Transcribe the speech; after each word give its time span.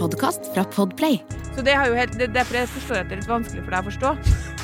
podkast 0.00 0.48
fra 0.54 0.64
Podplay. 0.64 1.20
Så 1.54 1.64
det 1.66 1.74
har 1.76 1.90
jo 1.90 1.98
helt, 1.98 2.16
det, 2.18 2.30
derfor 2.32 2.60
jeg 2.60 2.70
forstår 2.72 3.02
at 3.02 3.10
det 3.10 3.18
er 3.18 3.22
litt 3.22 3.30
vanskelig 3.30 3.64
for 3.66 3.74
deg 3.74 3.82
å 3.82 3.88
forstå. 3.90 4.12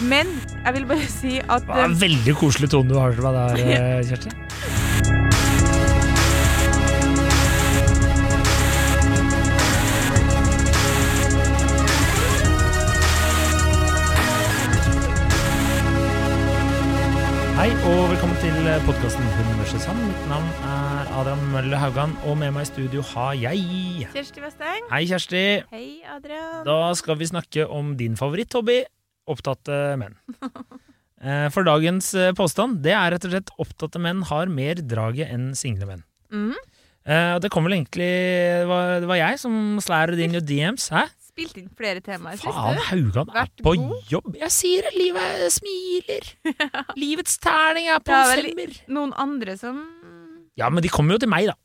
Men 0.08 0.32
jeg 0.54 0.76
vil 0.78 0.88
bare 0.88 1.12
si 1.12 1.36
at 1.42 1.66
Det 1.66 1.74
var 1.74 1.88
en 1.90 2.00
veldig 2.06 2.36
koselig 2.40 2.72
tone 2.72 2.92
du 2.92 2.98
har 3.00 3.16
til 3.16 3.26
meg 3.26 3.40
der, 3.40 4.04
Kjersti. 4.12 4.45
Hei 17.56 17.70
og 17.88 18.10
velkommen 18.10 18.36
til 18.42 18.56
podkasten 18.84 19.24
Hun 19.32 19.46
versus 19.60 19.84
han. 19.88 19.98
Mitt 20.04 20.24
navn 20.28 20.48
er 20.68 21.08
Adrian 21.16 21.44
Mølle 21.54 21.78
Haugan, 21.80 22.12
og 22.28 22.36
med 22.40 22.52
meg 22.54 22.66
i 22.66 22.68
studio 22.68 23.04
har 23.14 23.36
jeg 23.40 23.62
Kjersti 24.12 24.42
Westeng. 24.44 24.84
Hei, 24.92 25.02
Kjersti. 25.08 25.42
Hei, 25.72 25.86
Adrian. 26.12 26.60
Da 26.68 26.76
skal 26.98 27.16
vi 27.20 27.28
snakke 27.30 27.64
om 27.72 27.94
din 27.98 28.18
favoritthobby, 28.20 28.82
opptatte 29.32 29.80
menn. 30.02 30.18
Eh, 31.16 31.46
For 31.48 31.64
dagens 31.64 32.10
eh, 32.12 32.34
påstand 32.36 32.82
det 32.84 32.92
er 32.92 33.14
rett 33.14 33.24
og 33.24 33.30
slett 33.32 33.48
opptatte 33.64 33.96
menn 34.04 34.18
har 34.28 34.50
mer 34.52 34.76
draget 34.84 35.30
enn 35.32 35.46
single 35.56 35.86
menn. 35.88 36.02
Eh, 37.08 37.38
Det 37.40 37.48
kom 37.50 37.64
vel 37.64 37.78
egentlig 37.78 38.04
Det 38.60 38.66
var, 38.68 39.00
det 39.00 39.08
var 39.08 39.16
jeg 39.22 39.38
som 39.40 39.56
slæret 39.80 40.20
inn 40.20 40.36
i 40.36 40.42
DMs. 40.44 40.90
Hæ? 40.92 41.06
Spilt 41.36 41.58
inn 41.60 41.68
flere 41.76 42.00
temaer 42.00 42.38
Faen. 42.40 42.78
Haugan 42.88 43.28
er 43.36 43.50
på 43.60 43.74
god. 43.76 43.98
jobb! 44.08 44.36
Jeg 44.40 44.52
sier 44.54 44.86
det, 44.88 44.94
livet 44.96 45.52
smiler! 45.52 46.30
Livets 47.02 47.36
terning 47.44 47.90
er 47.92 48.00
på 48.00 48.14
er 48.16 48.30
vel- 48.32 48.48
femmer! 48.54 48.72
Noen 48.96 49.12
andre 49.20 49.56
som 49.60 49.82
Ja, 50.56 50.70
men 50.72 50.80
de 50.80 50.88
kommer 50.88 51.12
jo 51.18 51.20
til 51.26 51.28
meg, 51.28 51.50
da. 51.50 51.56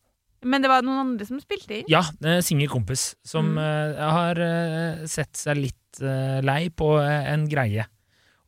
Men 0.44 0.64
det 0.66 0.72
var 0.74 0.84
noen 0.84 1.00
andre 1.06 1.24
som 1.30 1.40
spilte 1.40 1.78
inn. 1.80 1.88
Ja, 1.88 2.02
en 2.26 2.42
singel 2.44 2.68
kompis 2.68 3.14
som 3.24 3.54
Mm. 3.54 3.62
uh, 3.62 4.12
har 4.12 4.40
uh, 4.42 5.06
sett 5.08 5.38
seg 5.40 5.56
litt 5.62 6.02
uh, 6.04 6.42
lei 6.44 6.66
på 6.74 6.96
eh, 7.00 7.30
en 7.32 7.48
greie. 7.48 7.86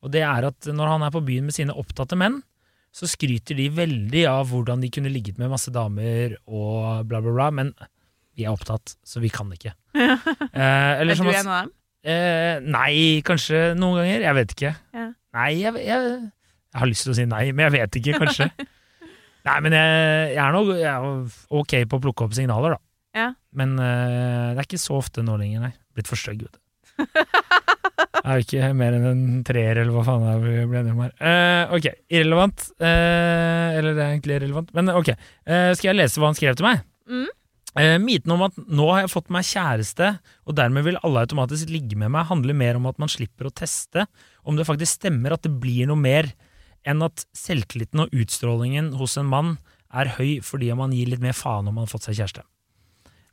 Og 0.04 0.12
det 0.12 0.24
er 0.28 0.50
at 0.50 0.68
når 0.74 0.90
han 0.98 1.06
er 1.08 1.14
på 1.16 1.22
byen 1.24 1.46
med 1.48 1.56
sine 1.56 1.72
opptatte 1.80 2.18
menn, 2.20 2.42
så 2.94 3.08
skryter 3.08 3.56
de 3.56 3.70
veldig 3.74 4.26
av 4.28 4.50
hvordan 4.52 4.82
de 4.84 4.90
kunne 4.92 5.10
ligget 5.14 5.40
med 5.40 5.50
masse 5.54 5.72
damer 5.74 6.36
og 6.46 7.08
bla, 7.08 7.22
bla, 7.24 7.32
bla, 7.32 7.48
men 7.56 7.72
vi 8.38 8.46
er 8.48 8.54
opptatt, 8.54 8.96
så 9.06 9.22
vi 9.24 9.30
kan 9.34 9.52
ikke. 9.54 9.74
Eh, 10.54 11.02
eller 11.02 11.14
Er 11.14 11.18
som 11.20 11.28
du 11.30 11.34
en 11.36 11.50
av 11.50 11.58
dem? 11.64 11.72
eh, 12.10 12.56
nei, 12.66 12.94
kanskje 13.26 13.74
noen 13.78 14.00
ganger. 14.02 14.24
Jeg 14.26 14.38
vet 14.40 14.56
ikke. 14.56 14.72
Ja. 14.98 15.06
Nei, 15.38 15.50
jeg, 15.62 15.74
jeg, 15.86 16.08
jeg 16.74 16.82
har 16.82 16.90
lyst 16.90 17.06
til 17.08 17.14
å 17.14 17.18
si 17.18 17.26
nei, 17.30 17.44
men 17.54 17.68
jeg 17.68 17.76
vet 17.78 18.00
ikke, 18.02 18.18
kanskje. 18.24 18.50
nei, 19.50 19.58
men 19.66 19.76
jeg, 19.78 20.34
jeg 20.34 20.42
er 20.44 20.56
nå 20.56 20.64
ok 21.62 21.78
på 21.90 22.00
å 22.00 22.04
plukke 22.08 22.26
opp 22.28 22.36
signaler, 22.38 22.76
da. 22.78 22.84
Ja. 23.14 23.28
Men 23.54 23.76
eh, 23.78 24.54
det 24.54 24.64
er 24.64 24.68
ikke 24.68 24.82
så 24.82 24.98
ofte 24.98 25.22
nå 25.26 25.38
lenger, 25.42 25.68
nei. 25.68 25.74
Blitt 25.94 26.10
for 26.10 26.18
stygg, 26.18 26.46
vet 26.48 26.58
du. 26.58 26.62
Jeg 28.24 28.30
er 28.32 28.38
jo 28.40 28.44
ikke 28.46 28.68
mer 28.78 28.94
enn 28.96 29.06
en 29.10 29.24
treer, 29.46 29.80
eller 29.82 29.92
hva 29.92 30.04
faen 30.08 30.22
er 30.32 30.38
vi 30.40 30.52
ble 30.70 30.80
enige 30.80 30.94
om 30.96 31.02
her. 31.04 31.10
Eh, 31.28 31.74
ok, 31.76 31.88
irrelevant. 32.14 32.62
Eh, 32.80 33.78
eller 33.80 33.98
det 33.98 34.04
er 34.06 34.12
egentlig 34.14 34.38
irrelevant, 34.38 34.70
men 34.78 34.92
ok. 34.94 35.10
Eh, 35.12 35.72
skal 35.76 35.90
jeg 35.90 35.98
lese 36.00 36.22
hva 36.22 36.30
han 36.30 36.38
skrev 36.38 36.56
til 36.60 36.68
meg? 36.70 36.86
Mm. 37.12 37.26
Eh, 37.80 37.98
myten 37.98 38.30
om 38.36 38.44
at 38.46 38.58
nå 38.70 38.86
har 38.92 39.04
jeg 39.04 39.14
fått 39.16 39.32
meg 39.34 39.48
kjæreste, 39.50 40.12
og 40.46 40.58
dermed 40.60 40.86
vil 40.86 41.00
alle 41.02 41.24
automatisk 41.26 41.72
ligge 41.74 41.98
med 41.98 42.12
meg, 42.14 42.28
handler 42.30 42.58
mer 42.58 42.78
om 42.78 42.86
at 42.92 43.00
man 43.02 43.10
slipper 43.10 43.50
å 43.50 43.54
teste 43.54 44.06
om 44.46 44.60
det 44.60 44.68
faktisk 44.70 45.00
stemmer 45.00 45.34
at 45.34 45.46
det 45.46 45.56
blir 45.64 45.90
noe 45.90 45.98
mer 45.98 46.30
enn 46.86 47.02
at 47.06 47.26
selvtilliten 47.38 48.04
og 48.04 48.14
utstrålingen 48.14 48.92
hos 49.00 49.18
en 49.18 49.32
mann 49.32 49.56
er 49.94 50.14
høy 50.20 50.44
fordi 50.46 50.70
man 50.78 50.94
gir 50.94 51.10
litt 51.10 51.24
mer 51.24 51.38
faen 51.38 51.66
om 51.70 51.74
man 51.74 51.88
har 51.88 51.94
fått 51.94 52.10
seg 52.10 52.20
kjæreste. 52.22 52.46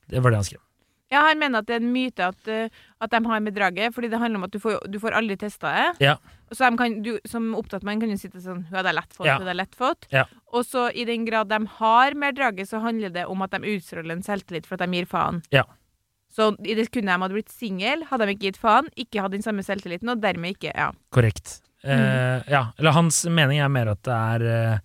Det 0.09 0.23
var 0.23 0.33
det 0.33 0.41
han 0.41 0.49
skrev. 0.49 0.65
Ja, 1.11 1.25
han 1.27 1.41
mener 1.43 1.59
at 1.59 1.67
det 1.67 1.75
er 1.75 1.83
en 1.83 1.93
myte 1.93 2.23
at, 2.31 2.49
eh, 2.49 2.69
at 3.03 3.11
de 3.11 3.19
har 3.27 3.41
med 3.43 3.55
draget, 3.57 3.95
fordi 3.95 4.09
det 4.13 4.19
handler 4.23 4.39
om 4.39 4.45
at 4.47 4.53
du 4.55 4.61
får, 4.63 4.77
du 4.91 4.99
får 5.03 5.17
aldri 5.19 5.37
testa 5.41 5.73
det. 5.75 6.07
Ja. 6.07 6.17
Så 6.53 6.67
de 6.71 6.79
kan, 6.79 6.95
du, 7.03 7.13
som 7.27 7.49
opptatt 7.59 7.83
mann 7.87 8.01
kan 8.03 8.11
jo 8.11 8.17
sitte 8.19 8.41
sånn 8.43 8.65
Hun 8.67 8.75
hadde 8.75 8.93
lett 8.95 9.13
fått, 9.15 9.27
Ja. 9.27 9.37
hun 9.39 9.47
hadde 9.47 9.57
lett 9.59 9.75
fått. 9.79 10.07
Ja. 10.11 10.25
Og 10.53 10.65
så 10.67 10.89
i 10.95 11.05
den 11.07 11.25
grad 11.27 11.49
de 11.51 11.59
har 11.79 12.15
mer 12.19 12.33
draget, 12.35 12.69
så 12.71 12.81
handler 12.83 13.11
det 13.15 13.27
om 13.27 13.43
at 13.43 13.51
de 13.55 13.59
utstråler 13.75 14.13
en 14.17 14.23
selvtillit 14.27 14.67
for 14.67 14.75
at 14.79 14.87
de 14.89 14.97
gir 14.99 15.07
faen. 15.11 15.43
Ja. 15.55 15.65
Så 16.31 16.53
i 16.63 16.75
det 16.79 16.87
sekundet 16.87 17.11
de 17.11 17.23
hadde 17.23 17.35
blitt 17.35 17.51
singel, 17.51 18.05
hadde 18.07 18.27
de 18.27 18.35
ikke 18.37 18.47
gitt 18.53 18.59
faen, 18.63 18.87
ikke 18.95 19.23
hatt 19.23 19.35
den 19.35 19.43
samme 19.43 19.63
selvtilliten, 19.67 20.11
og 20.15 20.21
dermed 20.23 20.55
ikke 20.57 20.71
Ja. 20.77 20.93
Korrekt. 21.11 21.61
Mm. 21.83 21.91
Uh, 21.91 22.43
Ja, 22.51 22.63
eller 22.79 22.93
hans 22.93 23.25
mening 23.27 23.59
er 23.59 23.69
mer 23.69 23.89
at 23.95 24.03
det 24.03 24.13
er 24.15 24.43
uh, 24.47 24.79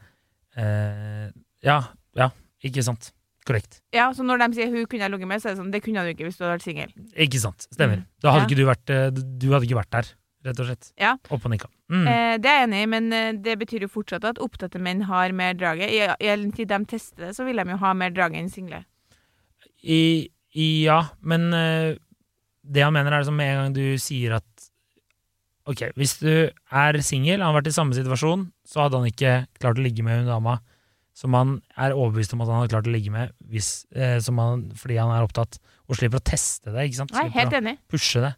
uh, 0.57 1.29
Ja, 1.61 1.81
ja, 2.15 2.29
ikke 2.63 2.81
sant. 2.85 3.11
Korrekt. 3.45 3.81
ja, 3.93 4.07
så 4.11 4.23
når 4.25 4.39
de 4.41 4.55
sier 4.57 4.71
'hun 4.73 4.85
kunne 4.89 5.01
jeg 5.05 5.11
ligget 5.11 5.27
med', 5.29 5.41
så 5.41 5.49
er 5.49 5.53
det 5.55 5.59
sånn 5.61 5.71
Det 5.71 5.83
kunne 5.83 6.01
du 6.03 6.09
ikke 6.13 6.25
hvis 6.25 6.37
du 6.37 6.43
hadde 6.45 6.57
vært 6.57 6.65
singel. 6.65 6.91
Ikke 7.15 7.39
sant. 7.39 7.67
Stemmer. 7.71 7.97
Mm. 8.01 8.05
Da 8.21 8.31
hadde 8.31 8.41
Ja. 8.41 8.47
ikke 8.47 8.57
du 8.57 8.65
vært 8.65 8.89
eh, 8.89 9.09
Du 9.11 9.47
hadde 9.53 9.65
ikke 9.67 9.77
vært 9.81 9.91
der, 9.91 10.05
rett 10.45 10.59
og 10.59 10.65
slett. 10.65 10.91
Ja. 10.97 11.11
Opp 11.29 11.45
og 11.45 11.51
nikka. 11.51 11.67
Mm. 11.89 12.07
Eh, 12.07 12.37
det 12.41 12.45
er 12.49 12.57
jeg 12.59 12.69
enig 12.69 12.81
i, 12.81 12.85
men 12.89 13.13
eh, 13.13 13.31
det 13.33 13.59
betyr 13.59 13.81
jo 13.85 13.87
fortsatt 13.87 14.23
at 14.25 14.39
opptatte 14.41 14.79
menn 14.81 15.03
har 15.03 15.31
mer 15.31 15.53
draget. 15.53 15.89
I, 15.93 15.99
i 16.25 16.27
all 16.33 16.51
tid 16.51 16.67
de 16.69 16.85
tester 16.85 17.27
det, 17.27 17.35
så 17.35 17.45
vil 17.45 17.55
de 17.57 17.69
jo 17.69 17.77
ha 17.77 17.93
mer 17.93 18.09
drage 18.09 18.33
enn 18.35 18.49
single. 18.49 18.83
I, 19.83 20.29
i, 20.55 20.83
ja, 20.85 21.09
men 21.21 21.53
uh, 21.53 21.93
det 22.65 22.81
han 22.81 22.93
mener 22.93 23.11
er 23.13 23.21
liksom 23.21 23.35
med 23.37 23.45
en 23.53 23.63
gang 23.65 23.73
du 23.75 23.97
sier 24.01 24.33
at 24.39 24.43
Ok, 25.67 25.81
hvis 25.97 26.19
du 26.21 26.51
er 26.71 26.97
singel, 27.01 27.41
han 27.41 27.49
har 27.53 27.61
vært 27.61 27.67
i 27.71 27.73
samme 27.73 27.93
situasjon, 27.97 28.51
så 28.69 28.83
hadde 28.83 28.97
han 28.99 29.07
ikke 29.09 29.47
klart 29.59 29.79
å 29.79 29.81
ligge 29.81 30.03
med 30.05 30.19
hun 30.19 30.27
dama 30.29 30.59
som 31.15 31.33
han 31.37 31.55
er 31.79 31.95
overbevist 31.95 32.33
om 32.35 32.41
at 32.43 32.49
han 32.51 32.59
hadde 32.61 32.73
klart 32.75 32.89
å 32.89 32.93
ligge 32.93 33.11
med 33.13 33.31
hvis, 33.49 33.85
eh, 33.95 34.17
som 34.19 34.37
han, 34.41 34.65
fordi 34.75 34.97
han 34.99 35.13
er 35.15 35.23
opptatt, 35.25 35.57
og 35.87 35.95
slipper 35.95 36.19
å 36.19 36.25
teste 36.27 36.73
det. 36.75 36.89
ikke 36.89 36.99
sant? 37.01 37.13
Nei, 37.15 37.29
helt 37.31 37.53
enig. 37.55 37.77
pushe 37.89 38.19
det. 38.25 38.33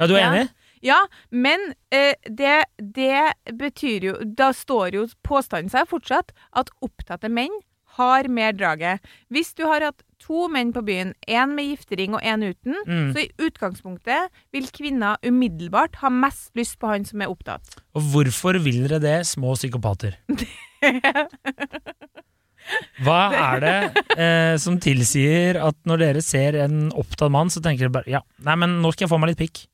Ja, 0.00 0.06
du 0.06 0.14
er 0.16 0.20
Ja. 0.20 0.32
enig? 0.34 0.50
Ja, 0.82 0.98
men 1.30 1.74
eh, 1.92 2.14
det, 2.24 2.64
det 2.80 3.34
betyr 3.52 4.00
jo 4.06 4.12
Da 4.24 4.46
står 4.56 4.94
jo 4.96 5.02
påstanden 5.22 5.68
seg 5.68 5.84
fortsatt 5.90 6.32
at 6.56 6.70
opptatte 6.80 7.28
menn 7.28 7.52
har 7.98 8.28
mer 8.32 8.52
draget. 8.54 9.00
Hvis 9.30 9.52
du 9.58 9.64
har 9.66 9.80
hatt 9.82 10.02
to 10.22 10.46
menn 10.48 10.72
på 10.72 10.80
byen, 10.86 11.12
én 11.28 11.52
med 11.56 11.66
giftering 11.72 12.14
og 12.14 12.22
én 12.22 12.44
uten, 12.48 12.76
Mm. 12.86 13.12
så 13.12 13.24
i 13.26 13.30
utgangspunktet 13.42 14.30
vil 14.52 14.68
kvinner 14.72 15.16
umiddelbart 15.26 15.96
ha 15.96 16.08
mest 16.08 16.52
lyst 16.56 16.78
på 16.78 16.86
han 16.88 17.04
som 17.04 17.20
er 17.20 17.28
opptatt. 17.28 17.76
Og 17.94 18.02
hvorfor 18.14 18.56
vil 18.62 18.86
dere 18.88 19.00
det, 19.00 19.26
små 19.26 19.52
psykopater? 19.58 20.16
Hva 23.04 23.20
er 23.34 23.62
det 23.64 23.76
eh, 24.14 24.54
som 24.60 24.76
tilsier 24.82 25.58
at 25.64 25.76
når 25.88 26.02
dere 26.04 26.22
ser 26.24 26.58
en 26.66 26.90
opptatt 26.92 27.32
mann, 27.32 27.50
så 27.50 27.62
tenker 27.64 27.86
dere 27.88 27.96
bare 28.00 28.12
ja, 28.12 28.20
nei, 28.46 28.56
men 28.60 28.78
nå 28.82 28.92
skal 28.94 29.06
jeg 29.06 29.12
få 29.14 29.20
meg 29.22 29.32
litt 29.32 29.42
pikk. 29.42 29.64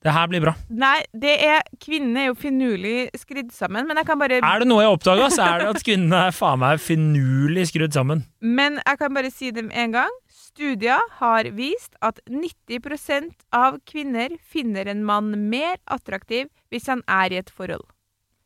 Det 0.00 0.14
her 0.16 0.30
blir 0.32 0.40
bra. 0.40 0.54
Nei, 0.72 1.02
det 1.12 1.34
er 1.44 1.58
Kvinnene 1.82 2.22
er 2.22 2.30
jo 2.30 2.36
finurlig 2.40 3.10
skrudd 3.20 3.50
sammen, 3.52 3.84
men 3.88 3.98
jeg 4.00 4.08
kan 4.08 4.20
bare 4.22 4.38
Er 4.38 4.62
det 4.62 4.68
noe 4.70 4.80
jeg 4.86 4.94
oppdaga, 4.94 5.26
så 5.34 5.44
er 5.44 5.60
det 5.60 5.74
at 5.74 5.84
kvinnene 5.84 6.22
er 6.30 6.32
faen 6.32 6.62
meg 6.62 6.80
finurlig 6.80 7.66
skrudd 7.68 7.92
sammen. 7.92 8.24
Men 8.40 8.78
jeg 8.80 9.00
kan 9.02 9.12
bare 9.18 9.32
si 9.34 9.52
det 9.52 9.66
med 9.66 9.76
en 9.76 9.98
gang. 9.98 10.16
Studier 10.32 11.04
har 11.18 11.50
vist 11.52 12.00
at 12.00 12.22
90% 12.32 13.44
av 13.52 13.76
kvinner 13.86 14.32
finner 14.40 14.88
en 14.88 15.04
mann 15.04 15.34
mer 15.52 15.76
attraktiv 15.84 16.48
hvis 16.72 16.88
han 16.88 17.04
er 17.04 17.36
i 17.36 17.42
et 17.42 17.52
forhold. 17.52 17.84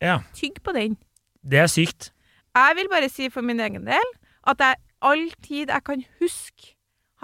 Ja, 0.02 0.24
Tygg 0.34 0.58
på 0.66 0.74
den. 0.74 0.98
Det 1.44 1.64
er 1.64 1.70
sykt. 1.70 2.10
Jeg 2.54 2.76
vil 2.78 2.90
bare 2.92 3.10
si 3.12 3.28
for 3.32 3.46
min 3.46 3.60
egen 3.60 3.86
del 3.88 4.12
at 4.50 4.60
jeg 4.62 4.80
all 5.04 5.24
tid 5.44 5.72
jeg 5.72 5.84
kan 5.84 6.04
huske, 6.20 6.74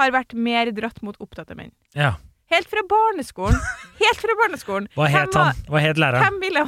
har 0.01 0.13
vært 0.15 0.33
mer 0.37 0.71
dratt 0.73 1.01
mot 1.05 1.17
opptatte 1.21 1.57
menn. 1.57 1.73
Ja. 1.97 2.15
Helt 2.51 2.71
fra 2.71 2.83
barneskolen. 2.89 3.59
Helt 4.01 4.23
fra 4.23 4.37
barneskolen. 4.43 4.89
Hva 4.97 5.09
het 5.13 5.37
han? 5.39 5.61
Hva 5.71 5.83
het 5.83 6.01
læreren? 6.01 6.25
Hvem 6.27 6.41
ville 6.43 6.65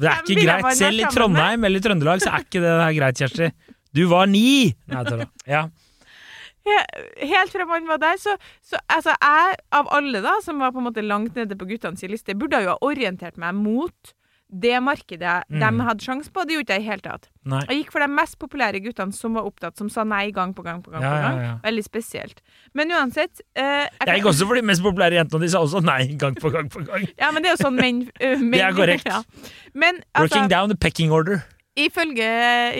Det 0.00 0.08
er 0.10 0.24
ikke 0.24 0.44
greit. 0.44 0.70
Selv 0.78 1.02
i 1.02 1.10
Trondheim 1.12 1.64
eller 1.66 1.80
i 1.80 1.84
Trøndelag 1.84 2.24
så 2.24 2.32
er 2.34 2.46
ikke 2.46 2.62
det 2.64 2.72
her 2.72 2.96
greit, 2.96 3.20
Kjersti. 3.20 3.50
Du 3.96 4.04
var 4.10 4.28
ni! 4.30 4.72
Nei, 4.90 5.04
jeg. 5.08 5.28
Ja. 5.50 5.62
Helt 7.20 7.52
fra 7.54 7.64
man 7.66 7.88
var 7.88 7.98
der, 8.02 8.18
så, 8.20 8.36
så 8.62 8.78
altså 8.92 9.14
jeg, 9.16 9.56
av 9.74 9.88
alle 9.96 10.20
da, 10.22 10.36
som 10.44 10.60
var 10.62 10.74
på 10.74 10.82
en 10.82 10.86
måte 10.90 11.02
langt 11.02 11.38
nede 11.38 11.56
på 11.58 11.66
guttenes 11.70 12.04
liste, 12.10 12.36
burde 12.38 12.60
jo 12.62 12.74
ha 12.74 12.78
orientert 12.86 13.40
meg 13.40 13.56
mot 13.58 14.12
det 14.52 14.80
markedet 14.82 15.44
Mm. 15.48 15.60
de 15.60 15.84
hadde 15.86 16.02
sjanse 16.04 16.30
på. 16.32 16.42
Det 16.46 16.54
gjorde 16.56 16.74
jeg 16.74 16.80
i 16.80 16.84
det 16.84 16.90
hele 16.90 17.00
tatt. 17.04 17.28
Nei. 17.44 17.60
Jeg 17.68 17.84
gikk 17.84 17.92
for 17.92 18.00
de 18.00 18.08
mest 18.08 18.38
populære 18.38 18.80
guttene 18.82 19.12
som 19.14 19.34
var 19.34 19.44
opptatt, 19.46 19.76
som 19.78 19.88
sa 19.88 20.02
nei 20.04 20.30
gang 20.30 20.52
på 20.54 20.62
gang 20.64 20.82
på 20.82 20.90
gang. 20.90 21.02
Ja, 21.02 21.10
på 21.10 21.22
gang. 21.22 21.38
ja. 21.44 21.54
Veldig 21.64 21.84
spesielt. 21.86 22.40
Men 22.74 22.90
uansett 22.90 23.40
eh, 23.54 23.86
jeg 23.86 24.06
Jeg 24.06 24.20
gikk 24.20 24.26
også 24.32 24.46
for 24.46 24.54
de 24.54 24.62
mest 24.62 24.82
populære 24.82 25.12
jentene, 25.20 25.40
de 25.40 25.48
sa 25.48 25.58
også 25.62 25.82
nei 25.84 26.06
gang 26.18 26.34
på 26.34 26.50
gang 26.50 26.68
på 26.68 26.82
gang. 26.84 27.06
Ja, 27.18 27.30
men 27.30 27.42
det 27.42 27.50
er 27.52 27.56
jo 27.56 27.62
sånn 27.68 27.76
menn, 27.78 28.02
uh, 28.22 28.36
men, 28.50 28.50
Det 28.52 28.60
er 28.66 28.72
korrekt. 28.72 29.06
Ja. 29.14 29.22
Men 29.74 30.02
altså, 30.14 30.36
Working 30.36 30.48
down 30.50 30.68
the 30.68 30.76
pecking 30.76 31.10
order. 31.12 31.44
ifølge, 31.76 32.26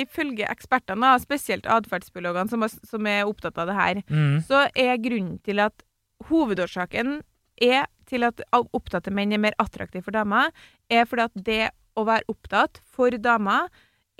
ifølge 0.02 0.44
ekspertene, 0.50 1.14
spesielt 1.22 1.64
atferdsbiologene 1.66 2.50
som, 2.50 2.66
som 2.68 3.06
er 3.06 3.22
opptatt 3.24 3.56
av 3.58 3.66
det 3.70 3.74
her, 3.76 4.02
Mm. 4.10 4.42
så 4.44 4.66
er 4.74 4.96
grunnen 4.98 5.38
til 5.44 5.60
at 5.60 5.72
hovedårsaken 6.28 7.20
er 7.62 7.86
til 8.10 8.26
at 8.26 8.42
opptatte 8.58 9.12
menn 9.14 9.32
er 9.32 9.42
mer 9.42 9.56
attraktive 9.62 10.04
for 10.06 10.16
damer, 10.16 10.50
er 10.90 11.06
fordi 11.08 11.28
at 11.28 11.46
det 11.50 11.62
å 11.98 12.04
være 12.08 12.28
opptatt 12.30 12.82
for 12.86 13.14
damer 13.22 13.70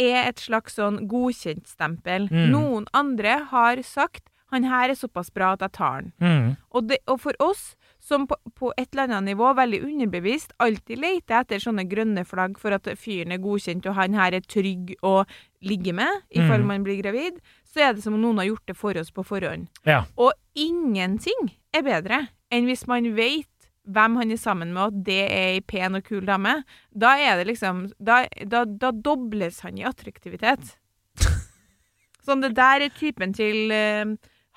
er 0.01 0.31
et 0.31 0.41
slags 0.41 0.79
sånn 0.79 1.03
godkjentstempel. 1.11 2.29
Mm. 2.33 2.51
Noen 2.55 2.91
andre 2.97 3.41
har 3.53 3.83
sagt 3.87 4.27
Han 4.51 4.65
her 4.67 4.91
er 4.91 4.99
såpass 4.99 5.29
bra 5.31 5.53
at 5.55 5.61
jeg 5.63 5.71
tar 5.77 5.93
han. 5.95 6.09
Mm. 6.19 6.47
Og, 6.75 6.89
det, 6.91 6.97
og 7.07 7.21
for 7.23 7.37
oss 7.39 7.77
som 8.03 8.25
på, 8.27 8.35
på 8.59 8.73
et 8.75 8.89
eller 8.89 9.05
annet 9.05 9.29
nivå, 9.29 9.53
veldig 9.55 9.79
underbevisst, 9.87 10.57
alltid 10.59 10.99
leter 10.99 11.37
etter 11.39 11.63
sånne 11.63 11.85
grønne 11.87 12.25
flagg 12.27 12.59
for 12.59 12.75
at 12.75 12.89
fyren 12.99 13.31
er 13.31 13.39
godkjent 13.45 13.87
og 13.87 13.95
han 13.95 14.17
her 14.19 14.35
er 14.35 14.43
trygg 14.43 14.97
å 15.07 15.21
ligge 15.63 15.95
med 15.95 16.25
i 16.35 16.43
fall 16.43 16.65
Mm. 16.65 16.67
man 16.67 16.83
blir 16.83 16.99
gravid, 16.99 17.39
så 17.63 17.87
er 17.87 17.95
det 17.95 18.03
som 18.03 18.17
om 18.19 18.25
noen 18.25 18.43
har 18.43 18.49
gjort 18.51 18.67
det 18.67 18.77
for 18.81 18.99
oss 18.99 19.15
på 19.15 19.23
forhånd. 19.23 19.69
Ja. 19.87 20.03
Og 20.19 20.33
ingenting 20.59 21.55
er 21.71 21.87
bedre 21.87 22.25
enn 22.51 22.67
hvis 22.67 22.89
man 22.91 23.07
vet 23.15 23.60
hvem 23.89 24.19
han 24.21 24.33
er 24.33 24.41
sammen 24.41 24.75
med, 24.75 24.91
at 24.91 25.05
det 25.07 25.21
er 25.25 25.55
ei 25.55 25.63
pen 25.65 25.97
og 25.99 26.05
kul 26.07 26.27
dame. 26.29 26.61
Da 26.93 27.15
er 27.21 27.41
det 27.41 27.49
liksom 27.49 27.87
Da, 27.99 28.25
da, 28.45 28.65
da 28.65 28.91
dobles 28.93 29.63
han 29.65 29.79
i 29.79 29.87
attraktivitet. 29.89 30.77
Sånn, 32.27 32.45
det 32.45 32.55
der 32.59 32.85
er 32.87 32.93
typen 32.97 33.33
til 33.37 33.73
uh, 33.73 34.13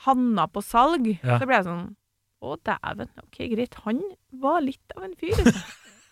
Hanna 0.06 0.48
på 0.52 0.64
salg. 0.66 1.08
Ja. 1.24 1.40
Så 1.40 1.48
ble 1.48 1.60
jeg 1.60 1.70
sånn 1.70 1.88
Å, 2.44 2.58
dæven. 2.60 3.08
OK, 3.24 3.40
greit. 3.54 3.80
Han 3.86 4.04
var 4.44 4.60
litt 4.66 4.98
av 4.98 5.08
en 5.08 5.16
fyr, 5.16 5.38
altså. 5.40 5.64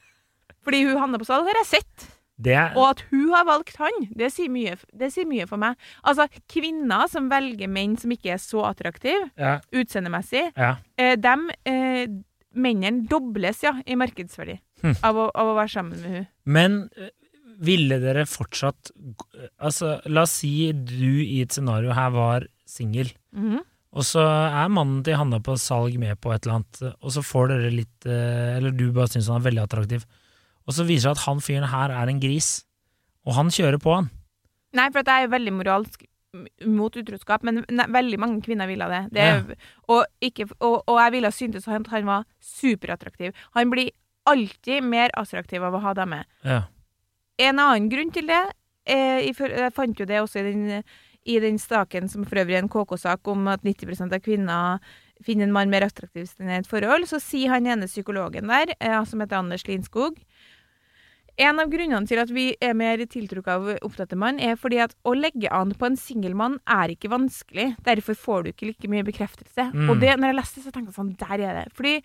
Fordi 0.63 0.83
hun 0.85 0.99
Hanna 1.01 1.19
på 1.19 1.27
salg 1.27 1.49
har 1.49 1.57
jeg 1.63 1.71
sett. 1.73 2.09
Det 2.41 2.53
er 2.57 2.77
Og 2.77 2.87
at 2.89 3.03
hun 3.11 3.33
har 3.35 3.45
valgt 3.45 3.77
han, 3.77 4.07
det 4.17 4.31
sier 4.33 4.49
mye, 4.49 4.77
det 4.97 5.11
sier 5.13 5.27
mye 5.29 5.45
for 5.49 5.61
meg. 5.61 5.77
Altså, 6.07 6.25
kvinner 6.49 7.05
som 7.11 7.29
velger 7.29 7.69
menn 7.69 7.97
som 8.01 8.13
ikke 8.13 8.33
er 8.35 8.41
så 8.41 8.63
attraktive, 8.71 9.29
ja, 9.37 9.59
utseendemessig, 9.75 10.47
ja. 10.55 10.75
eh, 10.97 11.13
dem 11.21 11.49
eh, 11.69 12.07
Mennene 12.55 13.05
dobles, 13.07 13.61
ja, 13.63 13.73
i 13.87 13.95
markedsverdi 13.95 14.57
Hm. 14.81 14.95
av, 15.05 15.15
å, 15.15 15.27
av 15.37 15.47
å 15.51 15.55
være 15.55 15.69
sammen 15.69 15.99
med 16.01 16.11
hun. 16.15 16.27
Men 16.45 16.77
eh, 16.97 17.11
ville 17.61 17.99
dere 18.01 18.23
fortsatt 18.25 18.89
Altså, 19.61 19.99
la 20.09 20.23
oss 20.25 20.33
si 20.41 20.71
du 20.73 21.21
i 21.21 21.41
et 21.43 21.53
scenario 21.53 21.93
her 21.93 22.09
var 22.15 22.47
singel, 22.65 23.11
Mhm. 23.35 23.59
og 23.93 24.03
så 24.07 24.23
er 24.25 24.69
mannen 24.73 25.03
til 25.03 25.15
Hanna 25.19 25.39
på 25.39 25.53
salg 25.59 25.97
med 25.99 26.19
på 26.19 26.33
et 26.33 26.45
eller 26.45 26.59
annet, 26.61 26.81
og 27.01 27.11
så 27.13 27.21
får 27.23 27.47
dere 27.53 27.71
litt 27.71 28.05
eh, 28.09 28.57
Eller 28.57 28.71
du 28.71 28.91
bare 28.91 29.07
syns 29.11 29.27
han 29.29 29.39
er 29.41 29.49
veldig 29.51 29.63
attraktiv, 29.67 30.05
og 30.67 30.73
så 30.73 30.83
viser 30.87 31.11
det 31.11 31.17
seg 31.17 31.21
at 31.21 31.25
han 31.27 31.39
fyren 31.45 31.69
her 31.69 31.91
er 31.91 32.09
en 32.09 32.19
gris, 32.19 32.63
og 33.25 33.35
han 33.37 33.47
kjører 33.53 33.77
på 33.81 33.93
han. 33.95 34.09
Nei, 34.73 34.89
for 34.89 35.03
jeg 35.03 35.27
er 35.27 35.31
veldig 35.37 35.53
moralsk 35.61 36.05
mot 36.65 36.95
utroskap, 36.95 37.43
men 37.43 37.65
ne, 37.67 37.85
veldig 37.91 38.19
mange 38.21 38.39
kvinner 38.45 38.69
ville 38.69 38.87
det. 38.87 39.01
det 39.11 39.25
ja. 39.25 39.39
og, 39.91 40.05
ikke, 40.23 40.47
og, 40.59 40.77
og 40.87 40.99
jeg 41.01 41.15
ville 41.17 41.31
syntes 41.35 41.67
at 41.67 41.89
han 41.91 42.07
var 42.07 42.23
superattraktiv. 42.39 43.35
Han 43.57 43.71
blir 43.73 43.91
alltid 44.29 44.85
mer 44.85 45.11
attraktiv 45.19 45.63
av 45.63 45.75
å 45.75 45.83
ha 45.83 45.93
dame. 45.97 46.23
Ja. 46.47 46.63
En 47.41 47.59
annen 47.59 47.89
grunn 47.91 48.11
til 48.13 48.27
det 48.29 48.41
eh, 48.85 49.23
Jeg 49.25 49.71
fant 49.73 49.97
jo 49.97 50.05
det 50.05 50.19
også 50.21 50.43
i 50.43 50.51
den, 50.51 50.83
i 51.25 51.39
den 51.41 51.57
staken 51.59 52.09
som 52.11 52.27
for 52.27 52.43
øvrig 52.43 52.59
er 52.59 52.63
en 52.63 52.71
KK-sak 52.71 53.27
om 53.31 53.49
at 53.51 53.65
90% 53.65 54.13
av 54.13 54.21
kvinner 54.23 54.93
finner 55.25 55.47
en 55.47 55.55
mann 55.55 55.71
mer 55.73 55.85
attraktiv 55.85 56.29
enn 56.39 56.53
i 56.53 56.59
et 56.61 56.69
forhold. 56.69 57.09
Så 57.09 57.19
sier 57.21 57.51
han 57.51 57.67
ene 57.67 57.89
psykologen 57.91 58.47
der, 58.47 58.75
eh, 58.79 59.01
som 59.09 59.19
heter 59.19 59.41
Anders 59.41 59.67
Linskog 59.67 60.21
En 61.39 61.61
av 61.61 61.69
grunnene 61.71 62.07
til 62.09 62.19
at 62.21 62.31
vi 62.33 62.49
er 62.61 62.73
mer 62.77 63.01
tiltrukket 63.05 63.51
av 63.53 63.69
opptatte 63.87 64.17
mann, 64.19 64.39
er 64.41 64.57
fordi 64.59 64.81
at 64.83 64.95
å 65.07 65.13
legge 65.15 65.51
an 65.53 65.71
på 65.77 65.87
en 65.87 65.99
singelmann 65.99 66.59
er 66.69 66.93
ikke 66.95 67.11
vanskelig. 67.13 67.71
Derfor 67.85 68.17
får 68.19 68.43
du 68.43 68.51
ikke 68.51 68.71
like 68.71 68.91
mye 68.91 69.07
bekreftelse. 69.07 69.69
Mm. 69.71 69.87
Og 69.89 70.01
det, 70.03 70.15
når 70.19 70.33
jeg 70.33 70.39
leste 70.41 70.59
det, 70.59 70.65
så 70.65 70.75
tenkte 70.75 70.91
jeg 70.91 70.99
sånn 70.99 71.15
Der 71.21 71.45
er 71.47 71.61
det. 71.61 71.67
Fordi 71.77 71.95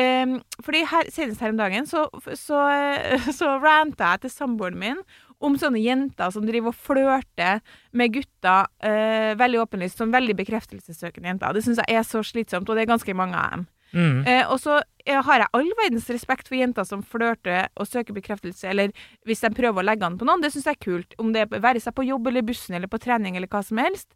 um, 0.00 0.36
fordi 0.64 0.84
her, 0.92 1.10
Senest 1.12 1.42
her 1.44 1.52
om 1.52 1.60
dagen 1.60 1.90
så, 1.90 2.06
så, 2.38 2.62
så 3.40 3.56
ranta 3.62 4.14
jeg 4.14 4.24
til 4.24 4.34
samboeren 4.38 4.80
min 4.80 5.02
om 5.40 5.56
sånne 5.56 5.80
jenter 5.80 6.32
som 6.34 6.44
driver 6.44 6.72
og 6.72 6.76
flørter 6.76 7.62
med 7.96 8.12
gutter 8.12 8.68
eh, 8.84 9.32
veldig 9.40 9.62
åpenlyst, 9.62 9.96
som 9.96 10.12
veldig 10.12 10.36
bekreftelsessøkende 10.36 11.30
jenter. 11.32 11.54
Det 11.56 11.62
syns 11.64 11.80
jeg 11.80 11.96
er 11.96 12.04
så 12.04 12.20
slitsomt, 12.26 12.68
og 12.68 12.76
det 12.76 12.84
er 12.84 12.90
ganske 12.92 13.14
mange 13.16 13.40
av 13.40 13.54
dem. 13.54 13.64
Mm. 13.92 14.22
Eh, 14.26 14.44
og 14.46 14.60
så 14.62 14.78
eh, 15.04 15.18
har 15.24 15.42
jeg 15.42 15.50
all 15.56 15.70
verdens 15.80 16.08
respekt 16.12 16.50
for 16.50 16.58
jenter 16.58 16.86
som 16.86 17.02
flørter 17.06 17.70
og 17.80 17.88
søker 17.88 18.16
bekreftelse, 18.16 18.68
eller 18.70 18.94
hvis 19.28 19.42
de 19.44 19.52
prøver 19.56 19.82
å 19.82 19.86
legge 19.86 20.06
an 20.06 20.18
på 20.20 20.28
noen. 20.28 20.42
Det 20.44 20.52
syns 20.54 20.68
jeg 20.68 20.78
er 20.78 20.84
kult. 20.84 21.16
Om 21.22 21.32
det 21.36 21.48
være 21.56 21.82
seg 21.82 21.96
på 21.96 22.06
jobb 22.08 22.30
eller 22.30 22.46
bussen 22.46 22.78
eller 22.78 22.90
på 22.90 23.00
trening 23.02 23.38
eller 23.38 23.50
hva 23.50 23.62
som 23.66 23.80
helst. 23.82 24.12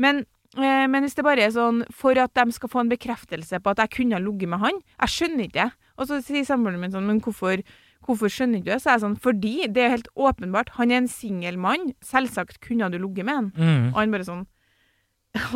Men, 0.00 0.24
eh, 0.56 0.86
men 0.90 1.04
hvis 1.04 1.18
det 1.18 1.26
bare 1.26 1.44
er 1.44 1.54
sånn 1.54 1.84
for 1.94 2.18
at 2.20 2.34
de 2.38 2.56
skal 2.56 2.72
få 2.72 2.84
en 2.84 2.94
bekreftelse 2.94 3.60
på 3.62 3.74
at 3.74 3.84
jeg 3.84 3.94
kunne 4.00 4.18
ha 4.18 4.24
ligget 4.24 4.54
med 4.54 4.64
han, 4.64 4.80
jeg 4.96 5.16
skjønner 5.16 5.48
ikke 5.48 5.60
det. 5.60 5.70
Og 5.98 6.08
så 6.10 6.22
sier 6.22 6.46
samboeren 6.46 6.80
min 6.80 6.94
sånn, 6.94 7.08
men 7.08 7.18
hvorfor, 7.24 7.64
hvorfor 8.06 8.30
skjønner 8.30 8.62
du 8.62 8.70
det? 8.70 8.78
Så 8.82 8.92
er 8.92 8.98
jeg 8.98 9.06
sånn, 9.06 9.18
fordi 9.22 9.56
det 9.74 9.82
er 9.82 9.96
helt 9.96 10.12
åpenbart. 10.14 10.76
Han 10.78 10.94
er 10.94 11.02
en 11.02 11.10
singel 11.10 11.58
mann. 11.60 11.90
Selvsagt 12.06 12.62
kunne 12.64 12.90
du 12.92 13.00
ligget 13.00 13.26
med 13.26 13.40
han. 13.40 13.50
Mm. 13.58 13.90
Og 13.90 13.98
han 13.98 14.14
bare 14.14 14.28
sånn 14.28 14.46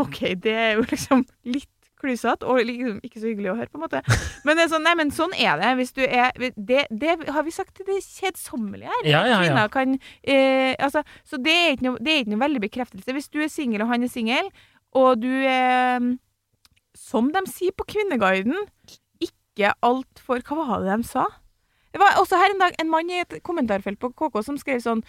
OK, 0.03 0.19
det 0.43 0.53
er 0.53 0.75
jo 0.77 0.85
liksom 0.91 1.25
litt 1.49 1.71
klysete, 2.03 2.47
og 2.49 2.61
liksom 2.67 2.99
ikke 3.07 3.23
så 3.23 3.31
hyggelig 3.31 3.53
å 3.53 3.57
høre, 3.61 3.71
på 3.73 3.79
en 3.81 3.85
måte. 3.87 4.03
Men 4.47 4.59
det 4.59 4.67
er 4.67 4.73
sånn, 4.75 4.85
nei, 4.87 4.95
men 4.99 5.13
sånn 5.15 5.35
er 5.39 5.61
det. 5.61 5.73
Hvis 5.81 5.95
du 5.97 6.03
er 6.05 6.35
Det, 6.39 6.85
det 6.91 7.17
har 7.31 7.47
vi 7.47 7.55
sagt 7.55 7.77
til 7.79 7.89
det 7.89 8.01
kjedsommelige 8.03 8.91
her. 8.91 9.09
Ja, 9.09 9.23
ja, 9.23 9.31
ja. 9.31 9.41
Kvinner 9.43 9.73
kan 9.73 9.97
eh, 10.23 10.75
Altså, 10.83 11.05
så 11.29 11.39
det 11.43 11.55
er 11.55 11.77
ikke 11.77 11.89
noe, 11.89 12.03
det 12.03 12.13
er 12.13 12.25
ikke 12.25 12.35
noe 12.35 12.45
veldig 12.45 12.65
bekreftelse. 12.67 13.17
Hvis 13.17 13.31
du 13.33 13.41
er 13.43 13.53
singel, 13.53 13.85
og 13.85 13.93
han 13.93 14.05
er 14.05 14.13
singel, 14.13 14.51
og 14.99 15.23
du 15.23 15.31
er 15.31 16.03
Som 16.99 17.31
de 17.33 17.41
sier 17.49 17.73
på 17.73 17.87
Kvinneguiden, 17.89 18.59
ikke 19.23 19.73
altfor 19.83 20.43
Hva 20.45 20.59
var 20.59 20.83
det 20.85 20.99
de 20.99 21.09
sa? 21.09 21.25
Det 21.93 22.01
var 22.01 22.17
også 22.21 22.39
her 22.41 22.55
en 22.55 22.63
dag 22.63 22.77
en 22.81 22.91
mann 22.91 23.11
i 23.13 23.21
et 23.21 23.35
kommentarfelt 23.45 24.01
på 24.01 24.13
KK 24.17 24.39
som 24.45 24.57
skrev 24.61 24.81
sånn 24.81 25.03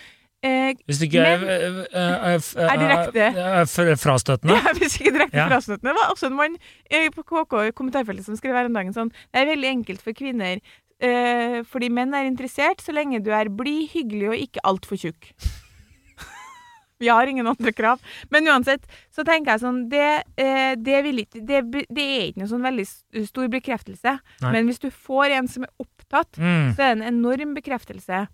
eh, 0.44 0.74
Hvis 0.88 1.01
ikke 1.07 1.24
Men- 1.24 1.44
er, 1.48 1.56
eh, 1.56 2.34
eh, 2.34 2.38
f- 2.38 2.56
Er 2.60 2.78
direkte. 2.78 3.25
eh, 3.31 3.92
eh, 3.92 3.95
frastøtende? 3.95 4.56
Ja, 4.60 4.74
hvis 4.78 5.00
ikke 5.00 5.13
direkte 5.18 5.38
Ja. 5.40 5.48
frastøtende. 5.50 5.90
Det 5.94 5.95
var 6.00 6.13
også 6.13 6.28
en 6.28 6.36
mann 6.36 6.57
eh, 6.92 7.10
på 7.16 7.24
KK 7.24 7.54
i 7.69 7.72
kommentarfeltet 7.72 8.25
som 8.25 8.36
skrev 8.36 8.54
her 8.60 8.66
om 8.69 8.74
dagen 8.74 8.94
sånn 8.94 9.12
Det 9.34 9.42
er 9.42 9.51
veldig 9.56 9.69
enkelt 9.78 10.01
for 10.01 10.13
kvinner, 10.13 10.60
eh, 11.01 11.62
fordi 11.63 11.90
menn 11.90 12.13
er 12.13 12.30
interessert 12.30 12.80
så 12.84 12.94
lenge 12.94 13.24
du 13.24 13.31
er 13.31 13.50
blid, 13.50 13.90
hyggelig 13.95 14.30
og 14.30 14.36
ikke 14.48 14.63
altfor 14.63 14.98
tjukk. 15.00 15.31
Vi 17.04 17.10
har 17.10 17.28
ingen 17.28 17.48
andre 17.48 17.72
krav. 17.75 18.00
Men 18.31 18.45
uansett, 18.48 18.86
så 19.12 19.25
tenker 19.28 19.51
jeg 19.57 19.60
sånn 19.63 19.90
Det, 19.92 20.24
eh, 20.40 20.75
det, 20.80 21.01
ikke, 21.04 21.42
det, 21.44 21.60
det 21.92 22.04
er 22.06 22.28
ikke 22.30 22.40
noe 22.44 22.48
sånn 22.51 22.63
veldig 22.63 22.86
stor 23.28 23.50
bekreftelse. 23.51 24.13
Nei. 24.42 24.51
Men 24.54 24.69
hvis 24.69 24.80
du 24.80 24.88
får 24.90 25.36
en 25.40 25.48
som 25.51 25.63
er 25.68 25.74
opptatt, 25.84 26.38
Mm. 26.38 26.75
så 26.75 26.80
er 26.86 26.95
det 26.95 27.04
en 27.04 27.07
enorm 27.19 27.54
bekreftelse. 27.57 28.28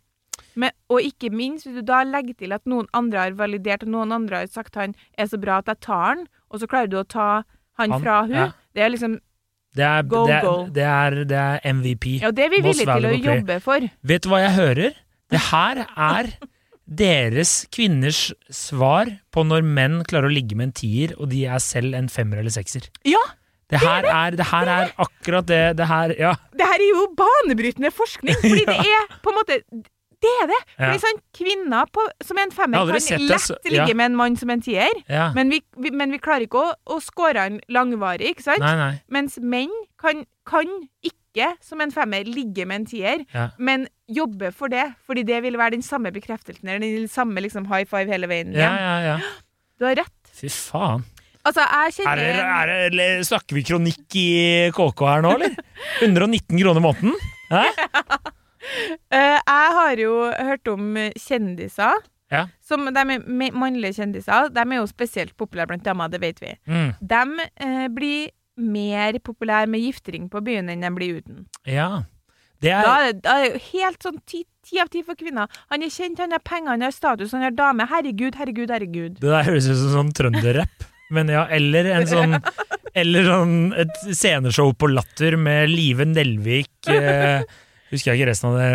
Men, 0.55 0.71
og 0.89 1.01
ikke 1.05 1.29
minst 1.33 1.67
hvis 1.67 1.77
du 1.79 1.85
da 1.85 2.01
legger 2.07 2.37
til 2.39 2.53
at 2.55 2.65
noen 2.69 2.87
andre 2.93 3.25
har 3.27 3.37
validert, 3.39 3.83
og 3.87 3.93
noen 3.95 4.11
andre 4.15 4.43
har 4.43 4.51
sagt 4.51 4.75
han 4.79 4.95
er 5.17 5.29
så 5.31 5.39
bra 5.41 5.59
at 5.63 5.71
jeg 5.73 5.79
tar 5.85 6.05
han, 6.13 6.27
og 6.49 6.61
så 6.61 6.69
klarer 6.69 6.91
du 6.91 6.99
å 7.01 7.07
ta 7.07 7.29
han, 7.79 7.91
Han, 7.91 8.01
fra 8.03 8.21
hun. 8.27 8.35
ja. 8.35 8.47
Det 8.75 8.83
er 8.85 8.89
liksom 8.93 9.17
Det 9.75 9.85
er, 9.85 10.03
Go, 10.09 10.25
det, 10.27 10.35
er, 10.35 10.45
go. 10.45 10.55
det, 10.73 10.83
er, 10.83 11.17
det 11.29 11.37
er 11.37 11.73
MVP. 11.73 12.05
Ja, 12.23 12.31
det 12.31 12.45
er 12.47 12.49
vi 12.49 12.61
villige 12.65 12.89
til 12.89 13.05
å 13.09 13.13
jobbe 13.17 13.59
for. 13.63 13.85
Vet 14.01 14.23
du 14.25 14.29
hva 14.31 14.39
jeg 14.43 14.55
hører? 14.57 14.97
Det 15.29 15.41
her 15.51 15.83
er 15.85 16.31
deres 16.89 17.67
kvinners 17.73 18.31
svar 18.49 19.11
på 19.29 19.43
når 19.45 19.61
menn 19.61 19.99
klarer 20.09 20.25
å 20.29 20.33
ligge 20.33 20.57
med 20.57 20.71
en 20.71 20.77
tier, 20.79 21.13
og 21.21 21.29
de 21.29 21.43
er 21.45 21.61
selv 21.61 21.93
en 21.97 22.09
femmer 22.09 22.41
eller 22.41 22.53
sekser. 22.53 22.89
Ja! 23.05 23.21
Det 23.69 23.77
her 23.83 24.07
er, 24.09 24.33
det 24.33 24.47
her 24.49 24.69
er 24.73 24.87
akkurat 24.97 25.45
det 25.45 25.75
Det 25.77 25.85
her 25.85 26.09
Ja. 26.17 26.31
Det 26.57 26.65
her 26.65 26.81
er 26.81 26.87
jo 26.89 27.03
banebrytende 27.19 27.91
forskning, 27.93 28.33
fordi 28.41 28.63
det 28.71 28.79
er 28.81 29.03
på 29.21 29.29
en 29.29 29.37
måte 29.37 29.59
Det 30.19 30.31
er 30.43 30.47
det! 30.51 30.57
Ja. 30.75 30.79
Fordi 30.89 30.99
sånn, 31.05 31.19
Kvinner 31.39 31.85
på, 31.95 32.03
som 32.27 32.39
en 32.41 32.51
femmer, 32.51 32.89
kan 32.89 32.97
lett 33.29 33.39
så- 33.45 33.55
ligge 33.69 33.85
ja. 33.87 33.95
med 33.95 34.09
en 34.11 34.17
mann 34.19 34.35
som 34.39 34.49
en 34.51 34.61
tier, 34.61 34.89
ja. 35.07 35.29
men 35.35 35.49
vi, 35.53 35.61
vi, 35.79 35.91
men 35.95 36.11
vi 36.11 36.19
klarer 36.19 36.43
ikke 36.47 36.59
å, 36.59 36.73
å 36.91 36.97
score 37.03 37.39
han 37.39 37.59
langvarig, 37.71 38.33
ikke 38.33 38.43
sant? 38.43 38.59
Nei, 38.59 38.73
nei. 38.75 38.89
Mens 39.15 39.37
menn 39.39 39.71
kan, 40.01 40.25
kan 40.49 40.67
ikke, 41.07 41.53
som 41.63 41.79
en 41.79 41.93
femmer, 41.95 42.27
ligge 42.27 42.65
med 42.67 42.81
en 42.81 42.87
tier, 42.89 43.23
Ja. 43.33 43.49
men 43.57 43.87
jobbe 44.11 44.51
for 44.51 44.67
det, 44.67 44.89
fordi 45.07 45.23
det 45.29 45.39
vil 45.45 45.55
være 45.61 45.77
den 45.77 45.85
samme 45.87 46.11
bekreftelsen, 46.11 46.67
eller 46.67 46.83
den 46.83 47.07
samme 47.07 47.39
liksom, 47.45 47.69
high 47.71 47.85
five 47.87 48.11
hele 48.11 48.27
veien 48.27 48.51
Ja, 48.57 48.73
ja, 48.75 48.97
ja. 49.13 49.17
Du 49.79 49.85
har 49.87 49.95
rett. 50.01 50.33
Fy 50.35 50.49
faen. 50.51 51.05
Altså, 51.47 51.63
Er 51.63 52.19
det, 52.19 52.25
er 52.35 52.89
det, 52.91 53.05
snakker 53.25 53.55
vi 53.55 53.63
kronikk 53.63 54.15
i 54.19 54.27
KK 54.75 55.05
her 55.07 55.23
nå, 55.23 55.31
eller? 55.37 55.55
119 56.03 56.59
kroner 56.59 56.83
måneden? 56.83 57.15
Hæ? 57.53 57.63
Eh, 59.11 59.39
Jeg 59.39 59.75
har 59.79 59.97
jo 60.01 60.15
hørt 60.37 60.67
om 60.71 60.95
kjendiser. 61.17 62.03
Ja. 62.29 62.43
Som 62.61 62.85
de 62.93 63.03
mannlige 63.57 63.95
kjendiser. 63.97 64.51
De 64.53 64.61
er 64.61 64.77
jo 64.77 64.85
spesielt 64.89 65.33
populære 65.39 65.71
blant 65.71 65.85
damer, 65.87 66.11
det 66.13 66.19
vet 66.21 66.41
vi. 66.43 66.51
Mm. 66.69 66.91
De 67.01 67.21
eh, 67.65 67.87
blir 67.89 68.29
mer 68.59 69.17
populære 69.23 69.69
med 69.71 69.81
giftering 69.81 70.27
på 70.29 70.41
byen 70.45 70.69
enn 70.69 70.83
de 70.85 70.91
blir 70.93 71.21
uten. 71.21 71.45
Ja. 71.65 72.03
Det 72.61 72.73
er 72.75 72.83
Da 72.83 72.93
er 72.99 73.05
det, 73.13 73.21
da 73.23 73.35
er 73.39 73.53
det 73.55 73.61
helt 73.71 74.03
sånn 74.03 74.19
ti, 74.27 74.43
ti 74.67 74.81
av 74.83 74.89
ti 74.91 75.01
for 75.07 75.15
kvinner. 75.17 75.47
Han 75.71 75.81
er 75.85 75.89
kjent, 75.95 76.19
han 76.19 76.35
har 76.35 76.43
penger, 76.43 76.73
han 76.75 76.83
har 76.83 76.91
status, 76.93 77.31
han 77.33 77.45
har 77.47 77.55
dame. 77.55 77.87
Herregud, 77.89 78.35
herregud, 78.35 78.69
herregud. 78.75 79.15
Det 79.23 79.31
der 79.31 79.47
høres 79.47 79.69
ut 79.71 79.79
som 79.79 79.93
sånn 79.95 80.11
trønderrapp. 80.19 80.85
Men 81.15 81.31
ja, 81.31 81.47
eller 81.49 81.87
en 81.95 82.05
sånn 82.13 82.35
Eller 82.99 83.25
sånn 83.25 83.55
et 83.79 83.95
sceneshow 84.11 84.73
på 84.77 84.89
Latter 84.91 85.37
med 85.39 85.69
Live 85.71 86.05
Nelvik 86.09 86.89
eh, 86.93 87.41
Husker 87.89 88.13
jeg 88.13 88.21
ikke 88.21 88.29
resten 88.31 88.51
av 88.51 88.57
det 88.59 88.69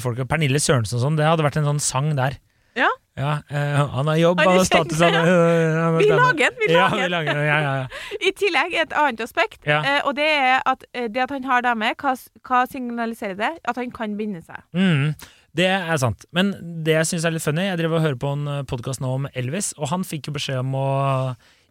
folk? 0.00 0.02
folka. 0.04 0.28
Pernille 0.34 0.60
Sørensen 0.62 0.98
og 0.98 1.04
sånn. 1.04 1.16
Det 1.20 1.26
hadde 1.28 1.44
vært 1.46 1.60
en 1.60 1.68
sånn 1.72 1.82
sang 1.82 2.12
der. 2.18 2.38
Ja. 2.74 2.90
Ja, 3.14 3.38
uh, 3.46 3.90
han 3.94 4.08
har 4.10 4.16
jobb, 4.18 4.40
han 4.42 4.56
har 4.56 4.64
status 4.66 4.98
han, 4.98 5.14
uh, 5.14 5.82
han 5.84 5.98
Vi 6.00 6.08
lager 6.10 6.50
den! 6.50 6.56
Vi 6.58 6.72
Ja, 6.72 6.88
vi 6.90 7.04
lager. 7.08 7.38
Ja, 7.38 7.58
ja, 7.62 7.74
ja. 7.78 7.84
I 8.28 8.32
tillegg 8.34 8.74
et 8.74 8.96
annet 8.98 9.22
aspekt, 9.22 9.60
eh, 9.70 10.00
og 10.02 10.16
det 10.18 10.26
er 10.26 10.58
at 10.66 10.82
eh, 10.90 11.06
det 11.06 11.22
at 11.22 11.30
han 11.30 11.46
har 11.46 11.62
dame, 11.62 11.92
hva, 11.94 12.16
hva 12.42 12.64
signaliserer 12.66 13.38
det? 13.38 13.52
At 13.70 13.78
han 13.78 13.94
kan 13.94 14.16
binde 14.18 14.42
seg. 14.42 14.58
Mm, 14.74 15.14
det 15.54 15.68
er 15.70 16.00
sant. 16.02 16.26
Men 16.34 16.50
det 16.82 16.98
jeg 16.98 17.12
syns 17.12 17.28
er 17.28 17.36
litt 17.36 17.46
funny 17.46 17.68
Jeg 17.68 17.78
driver 17.78 18.00
og 18.00 18.06
hører 18.08 18.18
på 18.18 18.34
en 18.34 18.50
podkast 18.66 19.04
nå 19.04 19.12
om 19.20 19.30
Elvis, 19.30 19.70
og 19.78 19.92
han 19.94 20.02
fikk 20.02 20.32
jo 20.32 20.34
beskjed 20.40 20.64
om 20.64 20.74
å 20.74 20.88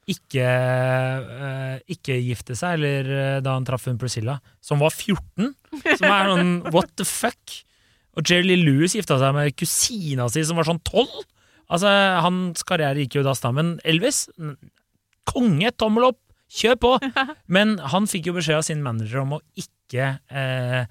ikke, 0.09 0.47
uh, 1.23 1.75
ikke 1.91 2.17
gifte 2.25 2.57
seg, 2.59 2.75
eller 2.77 3.11
eh, 3.15 3.37
da 3.43 3.53
han 3.55 3.67
traff 3.67 3.85
hun 3.87 3.99
Priscilla, 4.01 4.35
som 4.63 4.81
var 4.83 4.91
14. 4.91 5.53
Som 5.95 6.09
er 6.09 6.27
noen 6.27 6.51
what 6.75 6.91
the 6.99 7.07
fuck? 7.07 7.61
Og 8.17 8.27
Jerry 8.27 8.49
Lee 8.49 8.65
Lewis 8.65 8.97
gifta 8.97 9.17
seg 9.21 9.31
med 9.35 9.55
kusina 9.57 10.27
si, 10.31 10.43
som 10.45 10.59
var 10.59 10.67
sånn 10.67 10.81
12. 10.83 11.23
Altså, 11.73 11.93
Hans 12.25 12.65
karriere 12.67 13.05
gikk 13.05 13.17
jo 13.21 13.25
da, 13.25 13.33
stammen. 13.37 13.77
Elvis 13.87 14.27
Konge, 15.29 15.71
tommel 15.79 16.09
opp, 16.11 16.19
kjør 16.51 16.77
på! 16.83 16.93
Men 17.55 17.77
han 17.93 18.09
fikk 18.11 18.29
jo 18.29 18.37
beskjed 18.37 18.59
av 18.59 18.67
sin 18.67 18.83
manager 18.83 19.23
om 19.23 19.37
å 19.37 19.41
ikke 19.57 20.17
eh, 20.27 20.83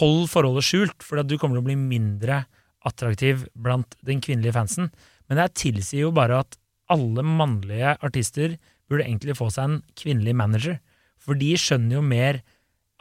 holde 0.00 0.28
forholdet 0.28 0.66
skjult, 0.66 0.98
for 1.06 1.22
at 1.22 1.30
du 1.30 1.38
kommer 1.38 1.56
til 1.56 1.64
å 1.64 1.68
bli 1.70 1.78
mindre 1.78 2.42
attraktiv 2.86 3.46
blant 3.54 3.96
den 4.06 4.20
kvinnelige 4.22 4.56
fansen. 4.58 4.90
Men 5.30 5.40
det 5.40 5.52
tilsier 5.62 6.06
jo 6.06 6.14
bare 6.14 6.42
at 6.44 6.58
alle 6.92 7.22
mannlige 7.26 7.96
artister 8.04 8.56
burde 8.88 9.04
egentlig 9.08 9.34
få 9.38 9.48
seg 9.50 9.64
en 9.70 9.80
kvinnelig 9.98 10.34
manager. 10.38 10.78
For 11.18 11.34
de 11.38 11.52
skjønner 11.58 11.98
jo 11.98 12.02
mer 12.06 12.40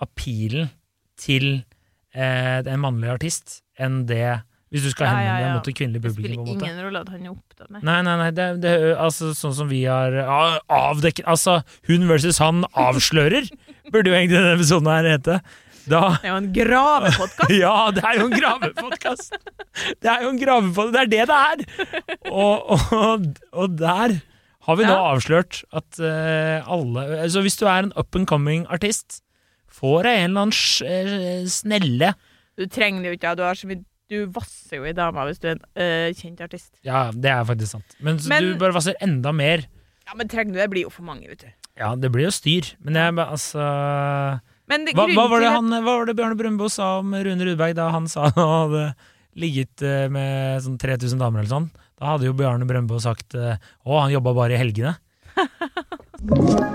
appealen 0.02 0.72
til 1.22 1.46
eh, 2.16 2.60
en 2.66 2.82
mannlig 2.84 3.12
artist 3.16 3.60
enn 3.80 4.04
det 4.10 4.42
Hvis 4.74 4.84
du 4.84 4.90
skal 4.92 5.06
Ja, 5.06 5.12
henvende 5.14 5.30
ja, 5.30 5.36
deg 5.38 5.46
ja. 5.46 5.54
mot 5.56 5.68
det 5.70 5.74
kvinnelige 5.78 6.02
Det 6.02 6.10
publikum. 6.10 6.26
spiller 6.26 6.42
en 6.42 6.58
måte. 6.58 6.66
ingen 6.68 6.84
rolle 6.84 7.02
at 7.06 7.10
han 7.14 7.22
er 7.28 7.32
opptatt. 7.32 7.70
Nei. 7.72 7.82
Nei, 7.86 7.98
nei, 8.04 8.16
nei, 8.20 8.32
det, 8.36 8.48
det, 8.66 8.72
altså, 9.00 9.30
sånn 9.38 9.54
som 9.56 9.70
vi 9.70 9.84
har 9.88 10.18
avdekket 10.68 11.28
Altså, 11.32 11.60
hun 11.88 12.08
versus 12.10 12.42
han 12.44 12.66
avslører, 12.74 13.48
burde 13.94 14.10
jo 14.12 14.18
egentlig 14.18 14.36
denne 14.42 14.56
episoden 14.58 14.90
her 14.92 15.08
hete. 15.14 15.38
Da 15.90 16.00
Det 16.22 16.26
er 16.26 16.32
jo 16.32 16.38
en 16.42 16.52
gravepodkast. 16.56 17.52
Ja, 17.64 17.74
det 17.94 18.04
er 18.04 18.20
jo 18.20 18.26
en 18.30 18.36
gravepodkast! 18.40 19.36
Det 20.02 20.10
er 20.10 20.24
jo 20.26 20.30
en 20.32 20.40
gravepodkast, 20.42 20.94
det 20.96 21.02
er 21.04 21.12
det 21.12 21.28
det 21.30 21.42
er! 21.42 22.32
Og, 22.32 22.72
og, 22.96 23.28
og 23.54 23.76
der 23.78 24.16
har 24.66 24.80
vi 24.80 24.88
nå 24.88 24.94
Ja. 24.96 25.12
avslørt 25.14 25.60
at 25.78 26.00
uh, 26.02 26.66
alle 26.74 27.04
altså 27.22 27.44
hvis 27.46 27.60
du 27.60 27.68
er 27.70 27.84
en 27.86 27.92
up 28.00 28.16
and 28.18 28.26
coming 28.28 28.64
artist, 28.74 29.20
får 29.70 30.08
deg 30.08 30.22
en 30.24 30.32
eller 30.32 30.48
annen 30.48 30.88
eh, 30.90 31.44
snelle 31.52 32.14
Du 32.58 32.64
trenger 32.72 33.04
det 33.04 33.12
jo 33.12 33.18
ikke. 33.20 33.36
Du, 33.38 33.44
har 33.46 33.60
så 33.60 33.68
mye, 33.70 33.84
du 34.10 34.24
vasser 34.34 34.80
jo 34.80 34.88
i 34.90 34.96
dama 34.96 35.28
hvis 35.28 35.42
du 35.44 35.50
er 35.52 35.58
en 35.60 35.64
uh, 35.78 36.10
kjent 36.18 36.42
artist. 36.48 36.72
Ja, 36.88 37.12
det 37.14 37.30
er 37.30 37.46
faktisk 37.46 37.76
sant. 37.76 37.98
Men, 38.00 38.18
Men- 38.32 38.54
du 38.56 38.58
bare 38.64 38.74
vasser 38.74 38.98
enda 39.06 39.36
mer. 39.36 39.68
Ja, 40.08 40.16
Men 40.18 40.30
trenger 40.32 40.54
du 40.56 40.60
det? 40.64 40.70
blir 40.74 40.88
jo 40.88 40.94
for 40.94 41.06
mange, 41.06 41.28
vet 41.30 41.46
du. 41.46 41.54
Ja, 41.78 41.94
det 42.00 42.10
blir 42.14 42.30
jo 42.30 42.34
styr. 42.34 42.74
Men 42.80 42.96
jeg 42.96 43.20
altså 43.20 43.62
Hva, 44.66 45.06
hva, 45.14 45.28
var 45.30 45.44
det 45.44 45.52
han, 45.54 45.70
hva 45.70 45.98
var 46.00 46.08
det 46.10 46.16
Bjarne 46.18 46.38
Brumbo 46.40 46.70
sa 46.74 46.96
om 47.02 47.14
Rune 47.14 47.46
Rudberg 47.46 47.76
da 47.78 47.92
han 47.94 48.08
sa 48.10 48.32
han 48.34 48.50
hadde 48.50 48.86
ligget 49.38 49.84
eh, 49.86 50.08
med 50.10 50.64
sånn 50.66 50.80
3000 50.82 51.22
damer 51.22 51.44
eller 51.44 51.52
sånn? 51.52 51.68
Da 52.00 52.14
hadde 52.14 52.28
jo 52.28 52.36
Bjarne 52.36 52.68
Brøndbo 52.68 53.00
sagt 53.04 53.38
eh, 53.40 53.60
å, 53.86 54.00
han 54.00 54.12
jobba 54.16 54.36
bare 54.36 54.58
i 54.58 54.60
helgene. 54.60 54.96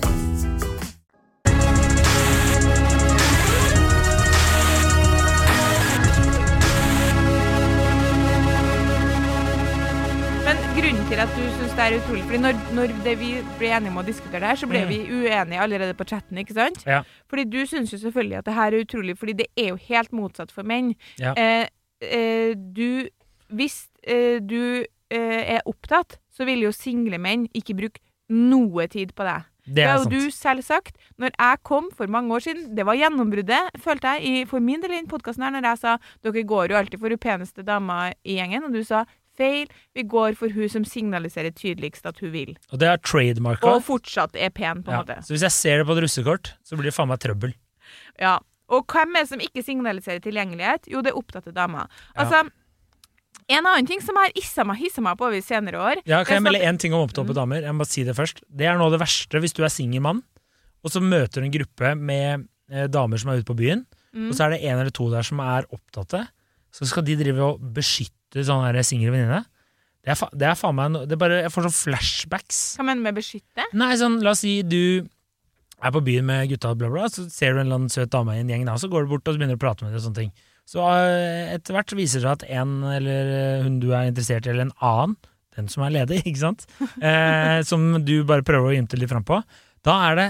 syns 11.71 11.79
det 11.79 11.85
er 11.87 12.01
utrolig 12.01 12.23
Fordi 12.27 12.39
når, 12.41 12.57
når 12.75 12.93
det 13.05 13.13
vi 13.19 13.29
ble 13.59 13.69
enige 13.71 13.91
om 13.91 13.99
å 14.01 14.05
diskutere 14.05 14.41
det 14.43 14.49
her, 14.51 14.59
så 14.59 14.67
ble 14.67 14.81
Mm. 14.81 14.89
vi 14.89 14.99
uenige 15.07 15.61
allerede 15.61 15.93
på 15.95 16.07
chatten, 16.07 16.37
ikke 16.37 16.53
sant? 16.53 16.83
Ja. 16.85 17.03
Fordi 17.29 17.45
du 17.49 17.65
syns 17.65 17.93
jo 17.93 17.97
selvfølgelig 17.97 18.37
at 18.37 18.45
det 18.45 18.53
her 18.53 18.73
er 18.73 18.83
utrolig, 18.83 19.17
fordi 19.17 19.33
det 19.33 19.47
er 19.57 19.69
jo 19.69 19.75
helt 19.75 20.11
motsatt 20.11 20.51
for 20.51 20.63
menn. 20.63 20.95
Ja. 21.19 21.33
Eh, 21.37 21.67
eh, 22.01 22.55
du 22.55 23.09
Hvis 23.51 23.89
eh, 24.07 24.39
du 24.39 24.85
eh, 25.11 25.55
er 25.57 25.61
opptatt, 25.65 26.19
så 26.31 26.45
vil 26.45 26.61
jo 26.63 26.71
single 26.71 27.17
menn 27.17 27.47
ikke 27.53 27.75
bruke 27.75 27.99
noe 28.29 28.87
tid 28.87 29.11
på 29.13 29.23
deg. 29.27 29.43
Det 29.65 29.75
Det 29.75 29.83
er 29.83 29.97
jo 29.97 30.09
du 30.09 30.31
selv 30.31 30.63
sagt. 30.63 30.95
Når 31.19 31.31
jeg 31.37 31.57
kom 31.63 31.89
for 31.91 32.07
mange 32.07 32.33
år 32.33 32.39
siden, 32.39 32.75
det 32.75 32.85
var 32.85 32.95
gjennombruddet, 32.95 33.75
følte 33.77 34.07
jeg, 34.07 34.23
i, 34.23 34.45
for 34.45 34.59
min 34.59 34.81
del 34.81 34.91
i 34.91 35.05
podkasten 35.05 35.43
her, 35.43 35.51
når 35.51 35.67
jeg 35.67 35.77
sa 35.77 35.97
dere 36.23 36.43
går 36.43 36.71
jo 36.71 36.77
alltid 36.77 36.99
for 36.99 37.09
hun 37.09 37.17
peneste 37.17 37.63
dama 37.63 38.13
i 38.23 38.39
gjengen, 38.39 38.63
og 38.63 38.73
du 38.73 38.83
sa 38.83 39.05
feil, 39.41 39.73
vi 39.97 40.05
går 40.13 40.37
for 40.39 40.53
hun 40.53 40.69
som 40.69 40.85
signaliserer 40.87 41.51
tydeligst 41.57 42.05
at 42.09 42.21
hun 42.21 42.31
vil. 42.37 42.53
Og 42.71 42.79
det 42.81 42.87
er 42.93 43.01
trademarka. 43.01 43.73
Og 43.73 43.81
fortsatt 43.89 44.37
er 44.37 44.53
pen, 44.53 44.85
på 44.85 44.93
en 44.93 44.99
Ja. 44.99 45.03
måte. 45.03 45.19
Så 45.25 45.33
hvis 45.33 45.41
jeg 45.49 45.51
ser 45.57 45.81
det 45.81 45.87
på 45.89 45.97
et 45.97 46.03
russekort, 46.05 46.53
så 46.63 46.77
blir 46.77 46.91
det 46.91 46.95
faen 46.95 47.09
meg 47.09 47.19
trøbbel. 47.25 47.53
Ja. 48.21 48.37
Og 48.71 48.85
hvem 48.87 49.17
er 49.17 49.25
det 49.25 49.29
som 49.33 49.41
ikke 49.43 49.63
signaliserer 49.67 50.21
tilgjengelighet? 50.23 50.85
Jo, 50.87 51.01
det 51.03 51.11
er 51.11 51.17
opptatte 51.19 51.51
damer. 51.51 51.89
Altså, 52.15 52.45
en 53.51 53.65
annen 53.67 53.87
ting 53.89 53.99
som 54.03 54.15
har 54.15 54.31
issa 54.39 54.63
meg, 54.67 54.77
hissa 54.79 55.01
meg 55.03 55.17
på 55.19 55.25
over 55.27 55.41
senere 55.43 55.75
år 55.81 55.99
Ja, 56.07 56.21
kan 56.23 56.37
jeg 56.37 56.39
er 56.39 56.45
melde 56.45 56.61
én 56.69 56.79
ting 56.79 56.93
om 56.95 57.03
opptatte 57.03 57.35
damer? 57.35 57.59
Jeg 57.65 57.73
må 57.75 57.83
bare 57.83 57.91
si 57.91 58.05
det 58.07 58.15
først. 58.15 58.39
Det 58.47 58.67
er 58.69 58.77
noe 58.79 58.87
av 58.87 58.93
det 58.95 59.01
verste 59.03 59.41
hvis 59.43 59.55
du 59.57 59.63
er 59.65 59.73
singel 59.73 60.03
mann, 60.05 60.21
og 60.85 60.93
så 60.93 61.01
møter 61.03 61.41
du 61.43 61.49
en 61.49 61.55
gruppe 61.57 61.91
med 61.99 62.47
eh, 62.71 62.87
damer 62.87 63.19
som 63.19 63.31
er 63.33 63.41
ute 63.41 63.49
på 63.51 63.57
byen, 63.59 63.83
Mm. 64.15 64.27
og 64.29 64.35
så 64.35 64.43
er 64.45 64.49
det 64.55 64.63
en 64.67 64.77
eller 64.79 64.91
to 64.91 65.05
der 65.09 65.23
som 65.23 65.39
er 65.39 65.63
opptatte. 65.71 66.27
Så 66.71 66.87
skal 66.89 67.05
de 67.07 67.17
drive 67.19 67.47
og 67.53 67.63
beskytte 67.75 68.45
sånne 68.47 68.83
single 68.87 69.13
venninne. 69.13 69.41
Det 70.01 70.15
er, 70.15 70.21
det 70.33 70.47
er 70.49 70.57
faen 70.57 70.77
meg 70.77 70.93
no 70.93 71.03
det 71.05 71.13
er 71.13 71.19
bare, 71.21 71.41
Jeg 71.43 71.53
får 71.53 71.67
sånn 71.67 71.77
flashbacks. 71.77 72.61
Hva 72.79 72.85
mener 72.87 73.03
du 73.03 73.07
med 73.09 73.17
beskytte? 73.19 73.67
Nei, 73.77 73.91
sånn, 74.01 74.21
la 74.25 74.33
oss 74.33 74.41
si 74.45 74.61
du 74.65 75.03
er 75.81 75.93
på 75.93 76.01
byen 76.05 76.25
med 76.27 76.49
gutta, 76.51 76.73
bla, 76.77 76.89
bla, 76.93 77.07
så 77.09 77.25
ser 77.29 77.53
du 77.53 77.59
en 77.59 77.65
eller 77.65 77.79
annen 77.79 77.93
søt 77.93 78.11
dame 78.13 78.35
i 78.37 78.41
en 78.43 78.49
gjeng, 78.53 78.65
da, 78.69 78.77
så 78.77 78.89
går 78.89 79.05
du 79.05 79.13
bort 79.15 79.29
og 79.29 79.37
begynner 79.37 79.57
å 79.57 79.61
prate 79.61 79.83
med 79.83 79.91
henne. 79.91 80.01
og 80.01 80.05
sånne 80.05 80.19
ting. 80.19 80.31
Så 80.69 80.83
eh, 80.85 81.55
etter 81.55 81.75
hvert 81.75 81.93
viser 81.97 82.21
det 82.21 82.27
seg 82.27 82.35
at 82.37 82.45
en 82.59 82.75
eller 82.85 83.33
eh, 83.33 83.65
hun 83.65 83.79
du 83.81 83.89
er 83.89 84.09
interessert 84.09 84.45
i, 84.45 84.53
eller 84.53 84.69
en 84.69 84.75
annen, 84.77 85.17
den 85.57 85.67
som 85.73 85.83
er 85.85 85.95
ledig, 85.97 86.21
ikke 86.29 86.43
sant, 86.43 86.67
eh, 87.01 87.59
som 87.67 87.89
du 88.05 88.15
bare 88.29 88.45
prøver 88.47 88.71
å 88.71 88.77
ymte 88.77 88.99
litt 88.99 89.11
fram 89.11 89.25
på, 89.27 89.41
da 89.85 89.97
er 90.11 90.17
det 90.19 90.29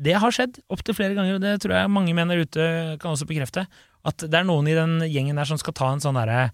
Det 0.00 0.14
har 0.22 0.32
skjedd 0.32 0.60
opptil 0.70 0.94
flere 0.96 1.16
ganger, 1.18 1.36
og 1.36 1.42
det 1.42 1.58
tror 1.60 1.74
jeg 1.76 1.90
mange 1.92 2.14
menn 2.16 2.30
der 2.30 2.46
ute 2.46 2.66
kan 3.02 3.10
også 3.10 3.26
bekrefte, 3.28 3.66
at 4.04 4.16
det 4.30 4.34
er 4.40 4.44
noen 4.48 4.68
i 4.70 4.74
den 4.76 4.98
gjengen 5.10 5.36
der 5.36 5.48
som 5.48 5.58
skal 5.60 5.74
ta 5.76 5.90
en 5.92 6.00
sånn 6.00 6.16
derre 6.16 6.50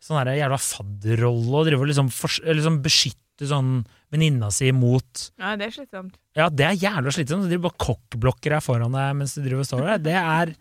sånn 0.00 0.20
der 0.24 0.38
jævla 0.40 0.56
fadderrolle 0.60 1.58
og 1.60 1.66
drive 1.68 1.84
og 1.84 1.90
liksom, 1.90 2.08
for, 2.12 2.32
liksom 2.56 2.78
beskytte 2.84 3.48
sånn 3.48 3.82
venninna 4.12 4.48
si 4.52 4.70
mot 4.72 5.26
Ja, 5.40 5.54
det 5.60 5.68
er 5.68 5.74
slitsomt. 5.76 6.14
ja, 6.36 6.48
det 6.48 6.64
er 6.66 6.78
jævla 6.80 7.12
slitsomt. 7.14 7.44
Du 7.44 7.50
driver 7.52 7.68
bare 7.70 7.84
kokkblokker 7.86 8.54
her 8.56 8.64
foran 8.64 8.92
deg 8.96 9.14
mens 9.16 9.34
du 9.36 9.42
driver 9.44 9.62
og 9.64 9.68
står 9.68 9.84
der. 9.86 10.02
Det 10.08 10.16
er 10.16 10.54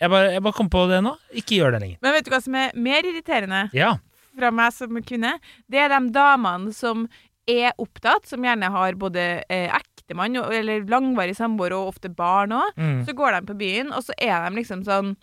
Jeg 0.00 0.10
bare, 0.12 0.32
jeg 0.34 0.42
bare 0.44 0.52
kom 0.56 0.68
på 0.68 0.82
det 0.90 0.98
nå. 1.04 1.14
Ikke 1.40 1.56
gjør 1.56 1.72
det 1.76 1.80
lenger. 1.84 1.98
Men 2.04 2.12
vet 2.16 2.26
du 2.26 2.30
hva 2.34 2.40
som 2.44 2.54
er 2.60 2.74
mer 2.76 3.06
irriterende 3.08 3.62
Ja. 3.72 3.94
fra 4.36 4.50
meg 4.52 4.72
som 4.76 4.98
kvinne? 5.02 5.38
Det 5.72 5.78
er 5.80 5.88
de 5.88 6.00
damene 6.12 6.72
som 6.76 7.06
er 7.48 7.72
opptatt, 7.78 8.26
som 8.28 8.42
gjerne 8.44 8.68
har 8.74 8.92
både 8.98 9.22
eh, 9.48 9.70
ektemann 9.72 10.36
eller 10.36 10.84
langvarig 10.90 11.36
samboer 11.38 11.72
og 11.76 11.94
ofte 11.94 12.10
barn 12.12 12.52
òg. 12.52 12.72
Mm. 12.76 13.04
Så 13.06 13.14
går 13.16 13.36
de 13.38 13.46
på 13.46 13.56
byen, 13.56 13.92
og 13.94 14.02
så 14.04 14.12
er 14.18 14.36
de 14.50 14.56
liksom 14.60 14.82
sånn 14.84 15.14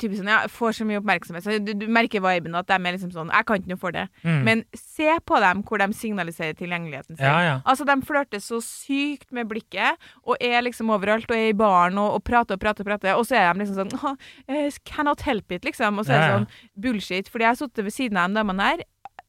typisk 0.00 0.20
sånn, 0.20 0.30
ja, 0.30 0.40
Får 0.50 0.76
så 0.76 0.86
mye 0.88 1.00
oppmerksomhet. 1.00 1.44
Så 1.44 1.56
du, 1.64 1.72
du 1.78 1.86
merker 1.90 2.22
viben 2.24 2.56
at 2.58 2.68
de 2.70 2.76
er 2.76 2.96
liksom 2.96 3.12
sånn 3.14 3.32
Jeg 3.32 3.46
kan 3.48 3.60
ikke 3.60 3.72
noe 3.72 3.80
for 3.80 3.96
det. 3.96 4.06
Mm. 4.24 4.40
Men 4.46 4.64
se 4.76 5.16
på 5.26 5.40
dem 5.42 5.62
hvor 5.66 5.82
de 5.82 5.88
signaliserer 5.96 6.56
tilgjengeligheten 6.58 7.16
sin. 7.16 7.24
Ja, 7.26 7.38
ja. 7.46 7.56
Altså, 7.64 7.86
De 7.88 7.96
flørter 8.06 8.42
så 8.44 8.60
sykt 8.64 9.30
med 9.36 9.50
blikket, 9.50 10.00
og 10.24 10.40
er 10.40 10.60
liksom 10.66 10.92
overalt, 10.94 11.30
og 11.30 11.36
er 11.36 11.50
i 11.50 11.56
baren 11.56 11.98
og, 12.00 12.18
og 12.18 12.24
prater 12.26 12.58
og 12.58 12.62
prater, 12.62 12.84
og 12.84 12.92
prater, 12.92 13.16
og 13.16 13.26
så 13.28 13.38
er 13.40 13.52
de 13.52 13.64
liksom 13.64 13.82
sånn 13.82 13.96
«Åh, 14.00 14.30
eh, 14.50 14.80
Cannot 14.86 15.24
help 15.26 15.52
it, 15.52 15.66
liksom. 15.66 16.00
Og 16.00 16.06
så 16.08 16.16
er 16.16 16.22
det 16.22 16.32
sånn 16.36 16.48
bullshit. 16.80 17.28
Fordi 17.30 17.46
jeg 17.46 17.54
har 17.54 17.60
sittet 17.60 17.86
ved 17.86 17.94
siden 17.96 18.20
av 18.20 18.30
de 18.30 18.40
damene 18.40 18.70
her, 18.72 18.86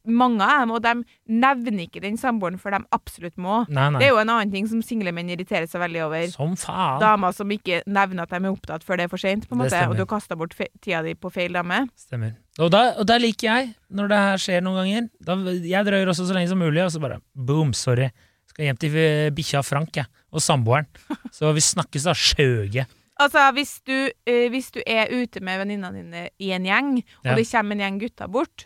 mange 0.08 0.46
av 0.46 0.63
dem, 0.63 0.72
og 0.75 0.81
de 0.86 0.93
nevner 1.41 1.84
ikke 1.86 2.01
den 2.03 2.17
samboeren 2.17 2.58
for 2.62 2.74
de 2.74 2.79
absolutt 2.96 3.36
må. 3.41 3.62
Nei, 3.70 3.89
nei. 3.93 4.00
Det 4.01 4.08
er 4.08 4.13
jo 4.15 4.22
en 4.22 4.31
annen 4.34 4.53
ting 4.53 4.67
som 4.70 4.81
single 4.86 5.13
menn 5.15 5.29
irriterer 5.29 5.67
seg 5.70 5.84
veldig 5.84 6.01
over. 6.08 6.25
Som 6.34 6.55
faen. 6.60 7.00
Damer 7.03 7.36
som 7.38 7.51
ikke 7.53 7.81
nevner 7.86 8.25
at 8.25 8.34
de 8.34 8.39
er 8.41 8.50
opptatt 8.51 8.86
før 8.88 8.98
det 9.01 9.05
er 9.08 9.13
for 9.13 9.22
seint, 9.22 9.48
på 9.50 9.58
en 9.58 9.63
måte, 9.63 9.84
og 9.89 9.98
du 10.00 10.05
kaster 10.10 10.39
bort 10.39 10.55
fe 10.58 10.70
tida 10.81 11.03
di 11.05 11.13
på 11.15 11.31
feil 11.34 11.53
dame. 11.58 11.84
Stemmer. 12.00 12.34
Og 12.60 12.72
da, 12.74 12.81
og 13.00 13.08
da, 13.08 13.17
liker 13.22 13.48
jeg, 13.48 13.70
når 13.93 14.10
det 14.12 14.24
her 14.25 14.41
skjer 14.48 14.65
noen 14.65 14.81
ganger. 14.81 15.12
Da, 15.24 15.38
jeg 15.75 15.88
drøyer 15.88 16.10
også 16.12 16.25
så 16.27 16.36
lenge 16.36 16.51
som 16.51 16.60
mulig, 16.62 16.81
og 16.84 16.91
så 16.93 17.01
bare 17.03 17.22
boom, 17.34 17.72
sorry. 17.77 18.10
Skal 18.51 18.67
hjem 18.67 18.79
til 18.81 18.98
eh, 19.00 19.29
bikkja 19.31 19.62
Frank, 19.63 19.96
jeg. 20.01 20.10
Og 20.31 20.43
samboeren. 20.43 20.89
Så 21.31 21.51
vi 21.55 21.63
snakkes 21.63 22.10
da, 22.10 22.15
skjøge. 22.17 22.88
Altså, 23.22 23.43
hvis 23.53 23.75
du, 23.86 23.93
øh, 24.10 24.48
hvis 24.50 24.72
du 24.74 24.79
er 24.88 25.12
ute 25.13 25.39
med 25.46 25.60
venninnene 25.62 26.00
dine 26.01 26.22
i 26.41 26.51
en 26.55 26.65
gjeng, 26.65 26.91
og 27.22 27.29
Ja. 27.29 27.36
det 27.38 27.46
kommer 27.51 27.75
en 27.77 27.84
gjeng 27.84 28.00
gutter 28.01 28.27
bort 28.27 28.65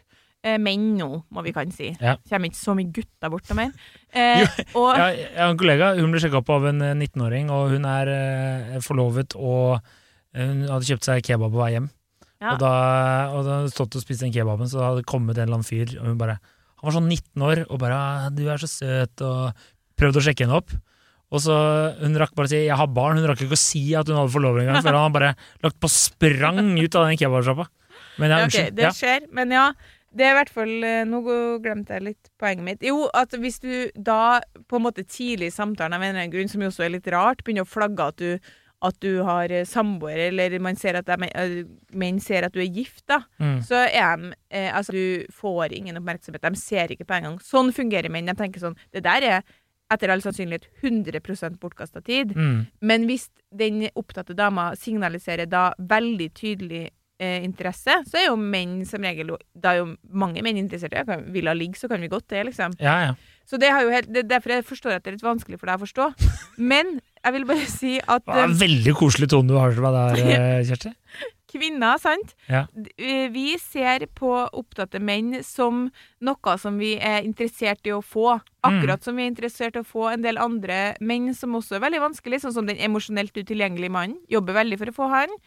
Menn 0.61 0.91
nå, 0.99 1.07
må 1.33 1.41
vi 1.45 1.51
kan 1.55 1.71
si. 1.73 1.89
Ja. 1.99 2.15
Kommer 2.29 2.51
ikke 2.51 2.59
så 2.61 2.75
mye 2.77 2.91
gutter 2.93 3.31
bort 3.33 3.49
noe 3.49 3.59
mer. 3.63 3.71
Eh, 4.15 4.47
og, 4.79 4.93
Jeg, 4.95 5.17
jeg 5.33 5.41
har 5.41 5.49
en 5.51 5.57
kollega, 5.59 5.87
hun 5.99 6.11
ble 6.13 6.21
sjekka 6.23 6.37
opp 6.39 6.49
av 6.55 6.65
en 6.69 6.77
eh, 6.85 6.93
19-åring, 6.95 7.49
og 7.51 7.73
hun 7.73 7.83
er 7.89 8.07
eh, 8.13 8.77
forlovet 8.85 9.33
og 9.35 9.81
eh, 10.31 10.45
hun 10.45 10.61
hadde 10.71 10.87
kjøpt 10.87 11.03
seg 11.09 11.25
kebab 11.27 11.51
på 11.51 11.59
vei 11.59 11.71
hjem. 11.73 11.89
Ja. 12.39 12.53
Og 12.53 12.59
da 12.61 12.71
og 13.35 13.41
da 13.47 13.57
stått 13.73 13.97
og 13.99 14.03
spist 14.05 14.23
den 14.23 14.31
kebaben, 14.31 14.69
så 14.71 14.79
hadde 14.85 15.01
det 15.01 15.09
kommet 15.11 15.35
en 15.35 15.47
eller 15.49 15.57
annen 15.59 15.67
fyr, 15.67 15.97
og 15.99 16.07
hun 16.13 16.17
bare 16.21 16.37
Han 16.79 16.87
var 16.91 16.95
sånn 16.99 17.09
19 17.11 17.43
år 17.49 17.61
og 17.71 17.79
bare 17.81 17.95
«Ah, 17.97 18.29
'Du 18.29 18.43
er 18.51 18.57
så 18.61 18.67
søt', 18.69 19.21
og 19.25 19.55
prøvde 19.97 20.19
å 20.21 20.25
sjekke 20.29 20.45
henne 20.45 20.59
opp. 20.59 20.69
Og 21.33 21.41
så 21.41 21.55
Hun 21.99 22.15
rakk 22.21 22.35
bare 22.35 22.45
å 22.45 22.51
si 22.51 22.59
'jeg 22.67 22.77
har 22.77 22.87
barn', 22.87 23.17
hun 23.17 23.27
rakk 23.27 23.41
ikke 23.41 23.57
å 23.57 23.59
si 23.59 23.95
at 23.95 24.07
hun 24.07 24.15
hadde 24.19 24.31
forlover 24.31 24.61
engang, 24.61 24.83
for 24.83 24.93
han 24.93 25.11
bare 25.11 25.35
lagt 25.63 25.79
på 25.81 25.89
sprang 25.89 26.77
ut 26.79 26.95
av 26.95 27.07
den 27.09 27.17
kebabsjappa. 27.17 27.65
Men 28.19 28.29
ja, 28.31 28.37
Ok, 28.37 28.43
unnskyld. 28.53 28.75
det 28.75 28.83
Ja. 28.83 28.91
skjer, 28.91 29.27
men 29.33 29.51
ja. 29.51 29.71
Det 30.15 30.23
er 30.23 30.31
i 30.31 30.37
hvert 30.37 30.51
fall 30.55 30.73
eh, 30.87 31.01
Nå 31.09 31.19
glemte 31.63 31.97
jeg 31.97 32.05
litt 32.05 32.29
poenget 32.39 32.63
mitt. 32.63 32.83
Jo, 32.87 33.09
at 33.13 33.33
hvis 33.35 33.59
du 33.63 33.71
da 33.97 34.39
på 34.69 34.77
en 34.79 34.85
måte 34.87 35.03
tidlig 35.03 35.49
i 35.51 35.55
samtalen 35.55 35.97
av 35.97 36.01
en 36.05 36.13
eller 36.13 36.21
annen 36.25 36.31
grunn, 36.35 36.51
som 36.51 36.61
jo 36.63 36.69
også 36.71 36.85
er 36.87 36.93
litt 36.95 37.09
rart, 37.11 37.43
begynner 37.43 37.65
å 37.67 37.69
flagge 37.69 38.07
at 38.13 38.21
du, 38.21 38.53
at 38.85 38.97
du 39.03 39.23
har 39.27 39.51
eh, 39.51 39.65
samboer, 39.67 40.27
eller 40.29 40.55
man 40.63 40.75
ser 40.79 40.95
at 40.99 41.09
eh, 41.11 41.57
menn 41.91 42.21
ser 42.23 42.47
at 42.47 42.55
du 42.55 42.61
er 42.63 42.71
gift, 42.71 43.03
da, 43.11 43.21
Mm. 43.41 43.59
så 43.67 43.83
er 43.89 44.15
de 44.21 44.31
eh, 44.51 44.71
Altså, 44.71 44.93
du 44.95 45.27
får 45.35 45.73
ingen 45.75 45.97
oppmerksomhet. 45.99 46.41
De 46.47 46.55
ser 46.55 46.95
ikke 46.95 47.05
på 47.09 47.17
en 47.19 47.29
gang. 47.29 47.37
Sånn 47.43 47.73
fungerer 47.75 48.09
menn. 48.13 48.25
De 48.31 48.35
tenker 48.39 48.63
sånn 48.63 48.77
Det 48.93 49.03
der 49.03 49.21
er 49.27 49.41
etter 49.91 50.09
all 50.09 50.21
sannsynlighet 50.23 50.65
100 50.81 51.59
bortkasta 51.61 52.01
tid. 52.01 52.31
Mm. 52.35 52.65
Men 52.81 53.03
hvis 53.05 53.27
den 53.53 53.83
opptatte 53.95 54.33
dama 54.33 54.71
signaliserer 54.79 55.45
da 55.45 55.73
veldig 55.77 56.31
tydelig 56.33 56.87
eh, 57.19 57.43
interesse, 57.45 57.99
så 58.09 58.19
er 58.19 58.27
jo 58.29 58.35
menn 58.39 58.81
som 58.87 59.03
regel 59.05 59.35
Da 59.53 59.73
er 59.73 59.83
jo 59.83 59.87
mange 60.11 60.43
menn 60.45 60.59
interessert 60.59 60.95
i 60.95 61.03
det. 61.03 61.19
Vil 61.35 61.47
hun 61.49 61.57
ligg, 61.59 61.77
så 61.79 61.89
kan 61.91 62.01
vi 62.03 62.11
godt 62.11 62.27
det, 62.33 62.45
liksom. 62.51 62.75
Ja, 62.79 62.97
ja. 63.09 63.15
Så 63.45 63.59
det 63.61 63.69
helt, 63.69 64.09
det 64.09 64.23
er 64.23 64.31
derfor 64.37 64.55
jeg 64.55 64.65
forstår 64.65 64.97
at 64.97 65.05
det 65.05 65.11
er 65.13 65.17
litt 65.19 65.25
vanskelig 65.27 65.59
for 65.61 65.69
deg 65.69 65.77
å 65.77 65.85
forstå. 65.85 66.09
Men 66.71 66.97
jeg 67.25 67.37
vil 67.37 67.47
bare 67.49 67.69
si 67.69 67.95
at 68.01 68.25
Det 68.25 68.33
var 68.33 68.43
eh, 68.43 68.49
en 68.51 68.59
veldig 68.59 68.97
koselig 68.97 69.29
tone 69.33 69.49
du 69.49 69.57
har 69.59 69.73
til 69.73 69.85
meg 69.85 69.95
der, 69.97 70.21
eh, 70.25 70.59
Kjersti. 70.69 70.91
kvinner, 71.55 71.99
sant 72.01 72.33
Ja. 72.51 72.65
Eh, 72.97 73.29
Vi 73.33 73.45
ser 73.61 74.07
på 74.17 74.31
opptatte 74.49 74.99
menn 74.99 75.43
som 75.45 75.85
noe 76.25 76.57
som 76.61 76.81
vi 76.81 76.95
er 76.97 77.21
interessert 77.23 77.85
i 77.85 77.93
å 77.95 78.01
få. 78.03 78.39
Akkurat 78.65 79.03
som 79.05 79.15
vi 79.15 79.27
er 79.27 79.29
interessert 79.29 79.77
i 79.77 79.83
å 79.83 79.85
få 79.85 80.07
en 80.09 80.25
del 80.25 80.41
andre 80.41 80.95
menn 80.99 81.29
som 81.37 81.53
også 81.53 81.77
er 81.77 81.85
veldig 81.85 82.01
vanskelig, 82.01 82.41
sånn 82.41 82.55
som 82.55 82.65
den 82.65 82.81
emosjonelt 82.81 83.37
utilgjengelige 83.37 83.93
mannen. 83.93 84.17
Jobber 84.31 84.57
veldig 84.57 84.81
for 84.81 84.89
å 84.89 84.97
få 84.97 85.09
han. 85.13 85.37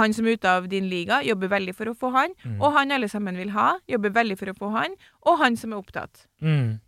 Han 0.00 0.14
som 0.16 0.26
er 0.26 0.38
ute 0.38 0.50
av 0.50 0.68
din 0.70 0.88
liga, 0.90 1.20
jobber 1.24 1.52
veldig 1.52 1.74
for 1.76 1.90
å 1.90 1.96
få 1.98 2.10
han. 2.14 2.34
Mm. 2.44 2.58
Og 2.60 2.72
han 2.76 2.94
alle 2.94 3.08
sammen 3.10 3.38
vil 3.40 3.52
ha, 3.54 3.74
jobber 3.90 4.14
veldig 4.14 4.38
for 4.40 4.52
å 4.52 4.56
få 4.58 4.72
han. 4.74 4.96
Og 5.28 5.38
han 5.42 5.58
som 5.60 5.74
er 5.74 5.82
opptatt. 5.82 6.26
Mm. 6.44 6.80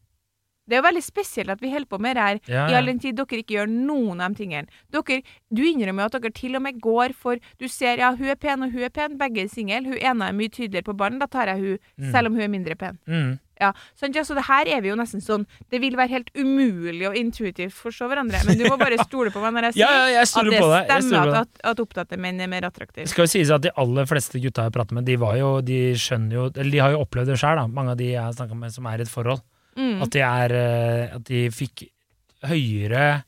Det 0.67 0.75
er 0.77 0.83
jo 0.83 0.87
veldig 0.89 1.05
spesielt 1.07 1.51
at 1.55 1.61
vi 1.63 1.71
holder 1.71 1.87
på 1.87 2.01
med 2.03 2.17
det 2.19 2.23
her 2.27 2.41
Ja, 2.51 2.67
i 2.71 2.75
all 2.75 2.87
den 2.91 2.99
tid 2.99 3.15
dere 3.17 3.39
ikke 3.43 3.55
gjør 3.55 3.71
noen 3.71 4.21
av 4.21 4.35
de 4.35 4.43
tingene. 4.45 4.67
Dere, 4.91 5.23
du 5.55 5.63
innrømmer 5.63 6.03
jo 6.03 6.11
at 6.11 6.19
dere 6.21 6.33
til 6.35 6.57
og 6.59 6.63
med 6.67 6.81
går 6.83 7.15
for 7.15 7.39
Du 7.61 7.69
ser, 7.69 7.99
ja, 8.03 8.11
hun 8.19 8.27
er 8.29 8.35
pen 8.37 8.63
og 8.67 8.73
hun 8.75 8.83
er 8.83 8.91
pen, 8.91 9.17
begge 9.21 9.45
er 9.45 9.49
single. 9.53 9.85
Hun 9.87 9.99
ene 9.99 10.29
er 10.31 10.37
mye 10.37 10.51
tydeligere 10.51 10.83
på 10.91 10.97
ballen, 10.99 11.19
da 11.23 11.27
tar 11.31 11.47
jeg 11.55 11.59
hun, 11.63 11.79
Mm. 11.97 12.11
selv 12.13 12.27
om 12.29 12.35
hun 12.35 12.43
er 12.43 12.49
mindre 12.49 12.75
pen. 12.77 12.99
Mm. 13.09 13.39
Ja, 13.61 13.71
sånn, 13.97 14.13
ja, 14.13 14.21
Så 14.23 14.35
det 14.37 14.45
her 14.45 14.69
er 14.69 14.83
vi 14.85 14.91
jo 14.91 14.97
nesten 15.01 15.23
sånn 15.25 15.47
Det 15.73 15.79
vil 15.81 15.95
være 15.97 16.11
helt 16.13 16.29
umulig 16.37 17.07
å 17.09 17.15
intuitivt 17.17 17.73
forstå 17.73 18.05
hverandre, 18.11 18.43
men 18.45 18.59
du 18.59 18.65
må 18.69 18.77
bare 18.77 18.99
stole 19.07 19.31
på 19.33 19.41
meg 19.41 19.55
når 19.57 19.69
jeg 19.71 19.73
sier 19.79 19.87
Ja, 19.87 19.93
ja, 19.97 20.07
jeg 20.13 20.21
at 20.21 20.27
det 20.27 21.01
stemmer 21.01 21.25
deg. 21.25 21.35
at, 21.41 21.49
at, 21.49 21.61
at 21.73 21.81
opptatte 21.81 22.19
menn 22.21 22.39
er 22.45 22.49
mer 22.53 22.67
attraktive. 22.69 23.07
Det 23.07 23.15
skal 23.15 23.25
jo 23.25 23.33
sies 23.33 23.51
at 23.55 23.63
de 23.65 23.71
aller 23.81 24.05
fleste 24.05 24.43
gutta 24.45 24.67
jeg 24.69 24.73
prater 24.77 24.99
med, 24.99 25.07
de 25.09 25.17
var 25.17 25.39
jo, 25.41 25.61
de 25.65 25.79
skjønner 25.97 26.33
jo 26.37 26.45
Eller 26.53 26.71
de 26.71 26.79
har 26.85 26.91
jo 26.93 27.01
opplevd 27.07 27.33
det 27.33 27.39
sjøl, 27.41 27.57
da. 27.63 27.67
Mange 27.67 27.95
av 27.95 27.97
de 28.03 28.11
jeg 28.13 28.21
har 28.21 28.33
snakka 28.37 28.59
med 28.61 28.75
som 28.77 28.85
er 28.93 28.99
i 28.99 29.07
et 29.07 29.09
forhold. 29.09 29.41
Mm. 29.77 30.03
At 30.03 30.11
de 30.15 30.21
er 30.25 30.53
eh, 30.57 31.15
At 31.17 31.25
de 31.29 31.51
fikk 31.53 31.83
høyere 32.49 33.23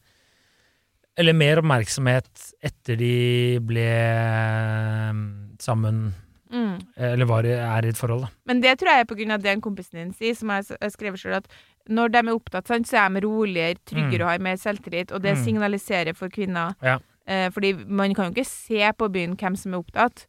Eller 1.19 1.35
mer 1.37 1.59
oppmerksomhet 1.61 2.29
etter 2.65 2.97
de 2.97 3.59
ble 3.69 3.89
eh, 3.89 5.13
sammen 5.61 6.09
Mm. 6.49 6.79
Eller 6.97 7.27
var, 7.29 7.45
er 7.45 7.85
i 7.85 7.91
et 7.93 7.99
forhold, 7.99 8.23
da. 8.25 8.29
Men 8.49 8.63
det 8.65 8.71
tror 8.81 8.89
jeg 8.89 9.03
er 9.05 9.09
på 9.11 9.17
grunn 9.19 9.35
av 9.35 9.43
det 9.45 9.51
en 9.53 9.61
kompisen 9.61 9.99
din 10.01 10.13
sier, 10.17 10.33
som 10.33 10.49
jeg 10.55 10.65
har 10.81 10.93
skrevet 10.95 11.21
sjøl, 11.21 11.35
at 11.43 11.49
når 11.93 12.09
de 12.15 12.23
er 12.23 12.31
opptatt, 12.33 12.71
så 12.71 12.79
er 13.03 13.11
de 13.13 13.21
roligere, 13.27 13.77
tryggere 13.85 14.23
Mm. 14.23 14.25
og 14.25 14.31
har 14.33 14.39
mer 14.47 14.57
selvtillit, 14.57 15.13
og 15.13 15.21
det 15.21 15.35
Mm. 15.37 15.45
signaliserer 15.45 16.15
for 16.17 16.29
kvinner. 16.33 16.73
Ja. 16.81 16.97
Eh, 17.29 17.51
fordi 17.53 17.75
man 17.85 18.15
kan 18.17 18.31
jo 18.31 18.33
ikke 18.33 18.49
se 18.49 18.81
på 18.97 19.07
byen 19.13 19.35
hvem 19.37 19.57
som 19.61 19.75
er 19.75 19.83
opptatt, 19.83 20.23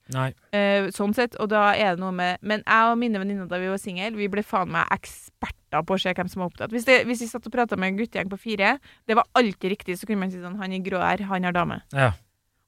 eh, 0.51 0.89
sånn 0.91 1.13
sett, 1.15 1.37
og 1.39 1.47
da 1.53 1.69
er 1.71 1.95
det 1.95 2.03
noe 2.03 2.11
med 2.11 2.37
Men 2.43 2.59
jeg 2.65 2.91
og 2.91 2.97
mine 2.99 3.21
venninner 3.21 3.47
da 3.47 3.57
vi 3.61 3.69
var 3.71 3.79
single, 3.79 4.17
vi 4.19 4.27
ble 4.27 4.43
faen 4.43 4.71
meg 4.73 4.89
eksperter 4.91 5.85
på 5.87 5.95
å 5.95 6.01
se 6.01 6.11
hvem 6.11 6.27
som 6.27 6.41
er 6.43 6.49
opptatt. 6.49 6.73
Hvis, 6.75 6.83
det, 6.89 7.05
hvis 7.07 7.21
vi 7.23 7.29
satt 7.31 7.47
og 7.47 7.53
prata 7.53 7.77
med 7.79 7.93
en 7.93 7.99
guttegjeng 8.01 8.29
på 8.29 8.41
fire, 8.41 8.79
det 9.07 9.15
var 9.15 9.29
alltid 9.33 9.77
riktig, 9.77 9.95
så 9.95 10.09
kunne 10.09 10.25
man 10.25 10.31
si 10.33 10.43
sånn 10.43 10.59
Han 10.59 10.73
i 10.75 10.81
grå 10.83 10.99
her, 10.99 11.23
han 11.23 11.47
har 11.47 11.55
dame. 11.55 11.81
Ja. 11.93 12.11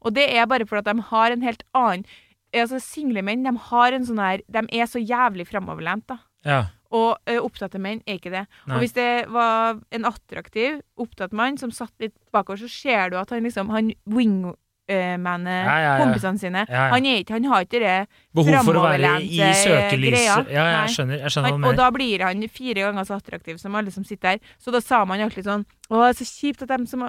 Og 0.02 0.16
det 0.16 0.30
er 0.32 0.48
bare 0.48 0.66
fordi 0.66 0.88
at 0.88 0.96
de 0.96 1.10
har 1.12 1.32
en 1.32 1.42
helt 1.42 1.64
annen 1.76 2.06
Altså, 2.52 2.82
Single 2.84 3.22
menn 3.24 3.46
de 3.46 3.52
har 3.56 3.94
en 3.96 4.04
sånn 4.04 4.20
her 4.20 4.42
De 4.52 4.64
er 4.76 4.88
så 4.90 5.00
jævlig 5.00 5.46
framoverlent, 5.48 6.04
da. 6.08 6.18
Ja. 6.44 6.66
Og 6.92 7.16
ø, 7.30 7.38
opptatte 7.40 7.80
menn 7.80 8.02
er 8.06 8.18
ikke 8.20 8.34
det. 8.34 8.46
Nei. 8.68 8.76
Og 8.76 8.82
hvis 8.84 8.92
det 8.98 9.10
var 9.32 9.78
en 9.96 10.06
attraktiv, 10.10 10.82
opptatt 11.00 11.32
mann 11.32 11.56
som 11.58 11.72
satt 11.72 11.94
litt 12.04 12.16
bakover, 12.36 12.60
så 12.60 12.68
ser 12.72 13.14
du 13.14 13.18
at 13.22 13.30
han 13.32 13.44
liksom 13.48 13.70
Han 13.72 13.94
wingmaner 14.12 15.62
Ja, 15.64 15.76
ja, 15.80 15.80
ja. 15.86 15.92
kompisene 16.04 16.40
sine. 16.42 16.66
Han, 16.68 17.06
ikke, 17.08 17.38
han 17.38 17.46
har 17.48 17.64
ikke 17.64 17.80
det 17.80 17.94
Behov 18.36 18.58
for 18.68 18.80
å 18.82 18.84
være 18.84 19.12
i 19.24 19.40
søkelyset. 19.40 20.52
Ja, 20.52 20.66
jeg 20.82 20.96
skjønner, 20.98 21.22
jeg 21.24 21.32
skjønner 21.32 21.56
han, 21.56 21.68
Og 21.70 21.78
da 21.80 21.88
blir 21.96 22.26
han 22.26 22.44
fire 22.52 22.88
ganger 22.88 23.08
så 23.08 23.20
attraktiv 23.22 23.60
som 23.62 23.76
alle 23.80 23.94
som 23.96 24.04
sitter 24.08 24.36
der. 24.36 24.54
Så 24.60 24.74
da 24.76 24.82
sa 24.84 25.04
man 25.08 25.24
alltid 25.24 25.48
sånn 25.48 25.64
Å, 25.92 26.04
så 26.18 26.28
kjipt 26.28 26.64
at 26.68 26.72
de 26.76 26.88
som, 26.92 27.08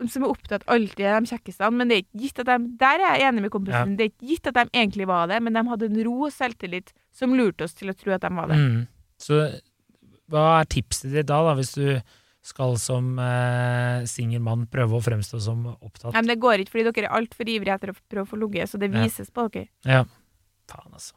de 0.00 0.08
som 0.12 0.24
er 0.24 0.32
opptatt, 0.32 0.64
alltid 0.72 1.04
er 1.08 1.20
de 1.24 1.32
kjekkeste. 1.32 1.68
Men 1.72 1.88
det 1.88 1.96
er 1.96 2.04
ikke 2.04 2.22
gitt 2.26 2.42
at 2.44 2.50
de 2.52 2.58
Der 2.80 3.00
er 3.08 3.16
jeg 3.20 3.28
enig 3.32 3.46
med 3.48 3.52
kompisen. 3.56 3.96
Det 3.96 4.04
er 4.04 4.12
ikke 4.12 4.28
gitt 4.34 4.46
at 4.52 4.60
de 4.60 4.68
egentlig 4.72 5.08
var 5.08 5.28
det, 5.32 5.40
men 5.42 5.56
de 5.56 5.64
hadde 5.72 5.88
en 5.88 6.02
ro 6.04 6.18
og 6.28 6.32
selvtillit 6.32 6.92
som 7.12 7.32
lurte 7.36 7.64
oss 7.64 7.74
til 7.76 7.88
å 7.92 7.96
tro 7.96 8.12
at 8.12 8.20
de 8.24 8.30
var 8.36 8.52
det. 8.52 8.56
Mm. 8.60 8.82
Så 9.22 9.38
hva 10.32 10.44
er 10.62 10.68
tipset 10.72 11.12
ditt 11.12 11.28
da, 11.30 11.38
da, 11.46 11.54
hvis 11.58 11.74
du 11.76 11.86
skal 12.42 12.74
som 12.82 13.12
eh, 13.22 14.02
singel 14.10 14.42
mann 14.42 14.64
prøve 14.66 14.98
å 14.98 15.02
fremstå 15.04 15.38
som 15.44 15.64
opptatt? 15.76 16.10
Nei, 16.16 16.22
men 16.24 16.30
det 16.32 16.40
går 16.42 16.62
ikke, 16.64 16.72
fordi 16.74 16.86
dere 16.90 17.06
er 17.10 17.16
altfor 17.20 17.50
ivrige 17.52 17.76
etter 17.78 17.92
å 17.92 17.98
prøve 18.10 18.24
å 18.26 18.30
få 18.32 18.38
ligget, 18.40 18.70
så 18.72 18.80
det 18.82 18.88
Ja. 18.90 19.02
vises 19.04 19.30
på 19.30 19.44
dere. 19.54 19.68
Ja. 19.86 20.04
Faen, 20.70 20.90
altså. 20.92 21.14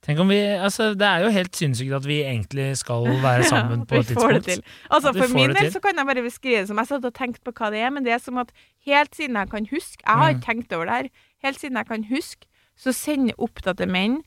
Tenk 0.00 0.20
om 0.22 0.28
vi 0.30 0.36
Altså, 0.38 0.92
det 0.94 1.02
er 1.06 1.24
jo 1.24 1.30
helt 1.34 1.56
sinnssykt 1.58 1.92
at 1.96 2.04
vi 2.06 2.20
egentlig 2.22 2.76
skal 2.78 3.02
være 3.28 3.44
sammen 3.50 3.84
på 3.86 3.98
et 3.98 4.06
tidspunkt. 4.06 4.62
Altså, 4.90 5.12
for 5.12 5.34
min 5.34 5.54
del 5.54 5.70
så 5.74 5.80
kan 5.82 5.98
jeg 5.98 6.06
bare 6.06 6.22
beskrive 6.22 6.60
det 6.62 6.68
som 6.70 6.78
Jeg 6.78 6.86
satt 6.90 7.04
og 7.04 7.14
tenkte 7.14 7.42
på 7.44 7.52
hva 7.58 7.70
det 7.74 7.80
er, 7.82 7.90
men 7.90 8.04
det 8.06 8.12
er 8.14 8.22
som 8.22 8.38
at 8.38 8.52
helt 8.86 9.14
siden 9.18 9.34
jeg 9.36 9.50
kan 9.50 9.66
huske 9.66 9.98
Jeg 10.06 10.14
har 10.22 10.30
Mm. 10.32 10.38
ikke 10.38 10.46
tenkt 10.46 10.72
over 10.72 10.86
det 10.86 10.94
her. 10.94 11.08
Helt 11.42 11.58
siden 11.60 11.76
jeg 11.76 11.86
kan 11.90 12.04
huske, 12.10 12.46
så 12.78 12.94
sender 12.94 13.34
opptatte 13.42 13.86
menn 13.90 14.22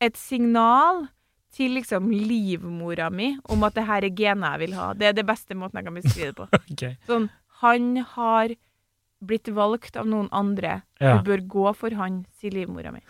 et 0.00 0.16
signal 0.16 1.08
til 1.54 1.72
liksom 1.74 2.10
livmora 2.14 3.08
mi 3.10 3.32
om 3.50 3.64
at 3.66 3.74
det 3.74 3.84
her 3.88 4.04
er 4.06 4.14
genet 4.14 4.52
jeg 4.54 4.60
vil 4.64 4.74
ha. 4.78 4.90
Det 4.94 5.08
er 5.10 5.16
det 5.18 5.26
beste 5.26 5.56
måten 5.58 5.80
jeg 5.80 5.88
kan 5.88 5.96
beskrive 5.98 6.28
det 6.30 6.36
på. 6.38 6.46
okay. 6.74 6.94
Sånn, 7.08 7.26
han 7.64 7.88
har 8.14 8.54
blitt 9.20 9.50
valgt 9.52 9.98
av 10.00 10.06
noen 10.08 10.30
andre. 10.32 10.78
Ja. 11.02 11.18
Du 11.18 11.26
bør 11.28 11.42
gå 11.56 11.72
for 11.76 11.96
han, 11.98 12.22
sier 12.40 12.54
livmora 12.54 12.92
mi. 12.94 13.02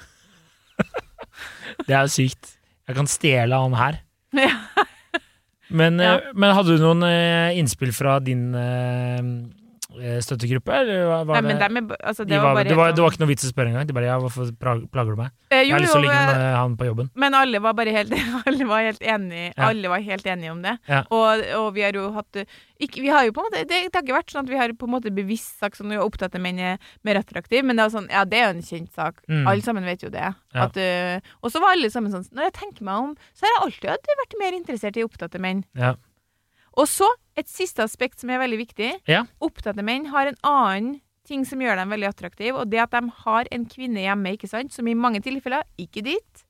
Det 1.86 1.92
er 1.94 2.06
jo 2.06 2.10
sykt. 2.12 2.56
Jeg 2.88 2.96
kan 2.96 3.06
stjele 3.10 3.60
han 3.66 3.76
her. 3.78 4.00
Ja. 4.40 4.50
Men, 5.70 6.00
Ja. 6.02 6.16
eh, 6.18 6.32
men 6.34 6.50
hadde 6.54 6.74
du 6.74 6.82
noen 6.82 7.04
eh, 7.06 7.52
innspill 7.58 7.92
fra 7.94 8.16
din 8.22 8.48
eh, 8.58 9.20
støttegruppe, 10.24 10.72
eller 10.72 11.04
var, 11.08 11.24
var 11.28 11.40
Nei, 11.40 11.50
men 11.50 11.58
det 11.88 11.96
altså, 11.98 12.24
de 12.24 12.36
var, 12.38 12.54
var 12.54 12.64
det, 12.64 12.76
var, 12.78 12.92
det 12.94 13.02
var 13.02 13.12
ikke 13.12 13.22
noe 13.24 13.30
vits 13.30 13.46
å 13.46 13.50
spørre 13.50 13.72
engang. 13.72 13.88
De 13.88 13.96
bare 13.96 14.08
ja, 14.10 14.18
'hvorfor 14.20 14.50
plager 14.60 15.10
du 15.10 15.20
meg?' 15.20 15.30
Eh, 15.50 15.64
Jeg 15.66 15.72
har 15.74 15.82
lyst 15.82 15.92
til 15.92 16.00
å 16.00 16.04
ligge 16.04 16.18
eh, 16.20 16.38
med 16.38 16.54
han 16.54 16.76
på 16.78 16.86
jobben. 16.86 17.10
Men 17.18 17.34
alle 17.34 17.58
var 17.58 17.74
bare 17.74 17.90
helt 17.94 18.12
Alle 18.46 18.66
var 18.68 18.84
helt 18.86 19.02
enige 19.02 19.52
Ja. 19.56 19.68
Alle 19.70 19.88
var 19.90 20.00
helt 20.00 20.26
enige 20.26 20.50
om 20.52 20.62
det. 20.62 20.76
Ja. 20.88 21.02
Og, 21.10 21.44
og 21.58 21.74
vi 21.74 21.82
har 21.82 21.96
jo 21.96 22.10
hatt 22.14 22.42
ikke, 22.80 23.02
Vi 23.02 23.08
har 23.10 23.24
jo 23.26 23.32
på 23.36 23.42
en 23.42 23.48
måte 23.50 23.64
det, 23.66 23.80
det 23.90 23.94
har 23.94 24.04
ikke 24.04 24.18
vært 24.18 24.30
sånn 24.32 24.46
at 24.46 24.52
vi 24.52 24.60
har 24.60 24.72
på 24.78 24.86
en 24.88 24.94
måte 24.94 25.10
bevisst 25.14 25.58
sagt 25.58 25.76
sånn 25.80 25.92
at 25.92 26.04
opptatte 26.04 26.38
menn 26.40 26.58
er 26.58 26.78
mer 27.04 27.18
attraktive, 27.20 27.64
men 27.66 27.76
det 27.76 27.84
er 27.84 27.92
sånn, 27.92 28.08
ja, 28.12 28.24
det 28.24 28.38
er 28.38 28.46
jo 28.48 28.54
en 28.56 28.64
kjent 28.64 28.92
sak. 28.94 29.20
Mm. 29.28 29.42
Alle 29.50 29.62
sammen 29.66 29.84
vet 29.84 30.04
jo 30.06 30.10
det. 30.10 30.30
Ja. 30.54 30.64
At, 30.64 30.78
og 31.42 31.52
så 31.52 31.60
var 31.62 31.76
alle 31.76 31.90
sammen 31.92 32.10
sånn 32.10 32.24
Når 32.34 32.48
jeg 32.48 32.54
tenker 32.56 32.86
meg 32.86 33.04
om, 33.04 33.12
så 33.34 33.46
har 33.46 33.52
jeg 33.52 33.66
alltid 33.66 34.22
vært 34.22 34.38
mer 34.40 34.56
interessert 34.56 34.96
i 34.96 35.04
opptatte 35.04 35.42
menn. 35.42 35.64
Ja. 35.78 35.94
Og 36.78 36.86
så 36.90 37.08
et 37.38 37.48
siste 37.50 37.82
aspekt 37.82 38.20
som 38.20 38.30
er 38.30 38.42
veldig 38.42 38.58
viktig. 38.60 38.90
Ja. 39.10 39.24
Opptatte 39.42 39.84
menn 39.86 40.10
har 40.12 40.30
en 40.30 40.38
annen 40.46 40.98
ting 41.30 41.44
som 41.46 41.62
gjør 41.62 41.78
dem 41.78 41.92
veldig 41.94 42.08
attraktive, 42.10 42.58
og 42.58 42.70
det 42.72 42.80
at 42.82 42.94
de 42.94 43.02
har 43.24 43.50
en 43.54 43.66
kvinne 43.70 44.02
hjemme, 44.02 44.34
ikke 44.34 44.50
sant, 44.50 44.72
som 44.74 44.88
i 44.88 44.96
mange 44.98 45.22
tilfeller 45.24 45.66
ikke 45.80 46.02
dit. 46.06 46.44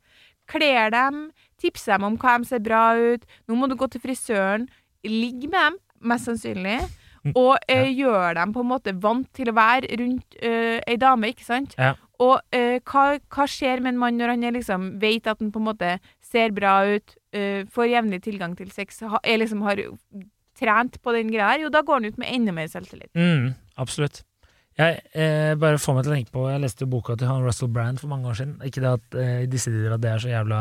Kler 0.50 0.92
dem, 0.94 1.28
tipser 1.60 1.96
dem 1.96 2.08
om 2.08 2.16
hva 2.20 2.38
de 2.40 2.48
ser 2.48 2.62
bra 2.64 2.84
ut. 2.96 3.26
Nå 3.46 3.58
må 3.58 3.68
du 3.70 3.76
gå 3.78 3.90
til 3.92 4.02
frisøren. 4.02 4.66
Ligg 5.06 5.46
med 5.50 5.58
dem, 5.58 5.78
mest 6.10 6.30
sannsynlig. 6.30 6.80
Mm, 7.20 7.34
og 7.36 7.58
eh, 7.68 7.90
gjør 7.92 8.38
dem 8.38 8.54
på 8.54 8.62
en 8.64 8.70
måte 8.70 8.94
vant 8.96 9.28
til 9.36 9.50
å 9.50 9.56
være 9.56 9.90
rundt 10.00 10.38
eh, 10.40 10.78
ei 10.88 10.96
dame, 11.00 11.34
ikke 11.34 11.44
sant? 11.44 11.76
Ja. 11.76 11.92
Og 12.20 12.40
eh, 12.56 12.80
hva, 12.88 13.18
hva 13.32 13.46
skjer 13.48 13.82
med 13.84 13.94
en 13.94 14.00
mann 14.00 14.18
når 14.20 14.34
han 14.34 14.56
liksom 14.56 14.94
vet 15.00 15.28
at 15.28 15.40
han 15.40 15.52
på 15.52 15.60
en 15.60 15.68
måte 15.68 15.94
ser 16.24 16.54
bra 16.56 16.80
ut, 16.88 17.14
eh, 17.36 17.66
får 17.70 17.92
jevnlig 17.92 18.22
tilgang 18.24 18.56
til 18.58 18.70
sex, 18.74 19.02
ha, 19.08 19.20
er 19.22 19.42
liksom 19.42 19.62
har 19.66 19.82
trent 20.60 20.98
på 21.02 21.14
den 21.16 21.30
greia 21.32 21.54
her? 21.54 21.66
Jo, 21.66 21.70
da 21.72 21.84
går 21.86 22.00
han 22.00 22.10
ut 22.10 22.18
med 22.20 22.32
enda 22.34 22.54
mer 22.56 22.68
selvtillit. 22.70 23.12
Mm, 23.16 23.52
absolutt. 23.80 24.22
Jeg 24.80 25.00
eh, 25.18 25.52
bare 25.60 25.80
får 25.82 25.96
meg 25.96 26.06
til 26.06 26.12
å 26.12 26.16
tenke 26.16 26.32
på 26.32 26.42
Jeg 26.48 26.60
leste 26.62 26.86
jo 26.86 26.92
boka 26.92 27.16
til 27.18 27.28
han 27.28 27.44
Russell 27.44 27.68
Brand 27.72 28.00
for 28.00 28.12
mange 28.12 28.30
år 28.30 28.38
siden. 28.38 28.58
Ikke 28.64 28.82
det 28.84 28.92
at 28.96 29.16
eh, 29.18 29.46
disse 29.50 29.72
tider 29.72 29.96
at 29.96 30.02
det 30.02 30.12
er 30.12 30.22
så 30.22 30.30
jævla 30.30 30.60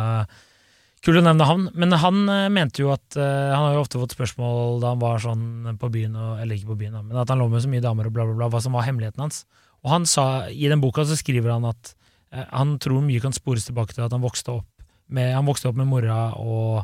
kult 1.06 1.22
å 1.22 1.24
nevne 1.24 1.48
han, 1.48 1.68
men 1.80 1.96
han 2.02 2.18
eh, 2.28 2.48
mente 2.52 2.84
jo 2.84 2.90
at 2.92 3.16
eh, 3.16 3.54
Han 3.54 3.70
har 3.70 3.78
jo 3.78 3.84
ofte 3.86 4.02
fått 4.02 4.18
spørsmål 4.18 4.82
da 4.84 4.94
han 4.96 5.04
var 5.04 5.22
sånn 5.24 5.78
på 5.80 5.92
byen, 5.94 6.18
og, 6.18 6.42
eller 6.42 6.58
ikke 6.58 6.74
på 6.74 6.80
byen, 6.82 6.98
da, 6.98 7.06
men 7.06 7.22
at 7.22 7.32
han 7.32 7.40
lå 7.40 7.48
med 7.52 7.64
så 7.64 7.72
mye 7.72 7.86
damer 7.86 8.10
og 8.10 8.18
bla, 8.18 8.26
bla, 8.28 8.36
bla, 8.42 8.50
hva 8.52 8.64
som 8.64 8.76
var 8.76 8.88
hemmeligheten 8.88 9.24
hans. 9.24 9.46
Og 9.86 9.94
han 9.94 10.10
sa, 10.10 10.50
i 10.52 10.68
den 10.68 10.84
boka 10.84 11.06
så 11.08 11.16
skriver 11.16 11.54
han 11.56 11.70
at 11.70 11.94
eh, 12.34 12.44
han 12.50 12.76
tror 12.84 13.06
mye 13.06 13.24
kan 13.24 13.36
spores 13.36 13.70
tilbake 13.70 13.96
til 13.96 14.04
at 14.08 14.16
han 14.16 14.26
vokste 14.26 14.58
opp 14.60 14.68
med, 15.10 15.34
han 15.36 15.46
vokste 15.48 15.70
opp 15.72 15.78
med 15.80 15.88
mora 15.90 16.20
og 16.38 16.84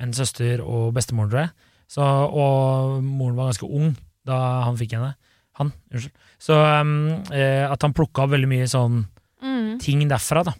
en 0.00 0.12
søster 0.16 0.60
og 0.64 0.90
bestemoren, 0.96 1.30
tror 1.32 1.42
jeg. 1.46 1.52
Så, 1.88 2.02
og 2.02 3.02
moren 3.04 3.36
var 3.38 3.50
ganske 3.52 3.68
ung 3.68 3.92
da 4.26 4.36
han 4.66 4.76
fikk 4.80 4.96
henne. 4.96 5.12
Han, 5.60 5.70
unnskyld. 5.92 6.12
Så 6.42 6.56
um, 6.58 6.90
eh, 7.32 7.64
at 7.70 7.80
han 7.86 7.94
plukka 7.96 8.24
opp 8.26 8.34
veldig 8.34 8.48
mye 8.50 8.66
sånn 8.70 9.04
Mm. 9.46 9.76
ting 9.78 10.00
derfra, 10.08 10.40
da. 10.48 10.52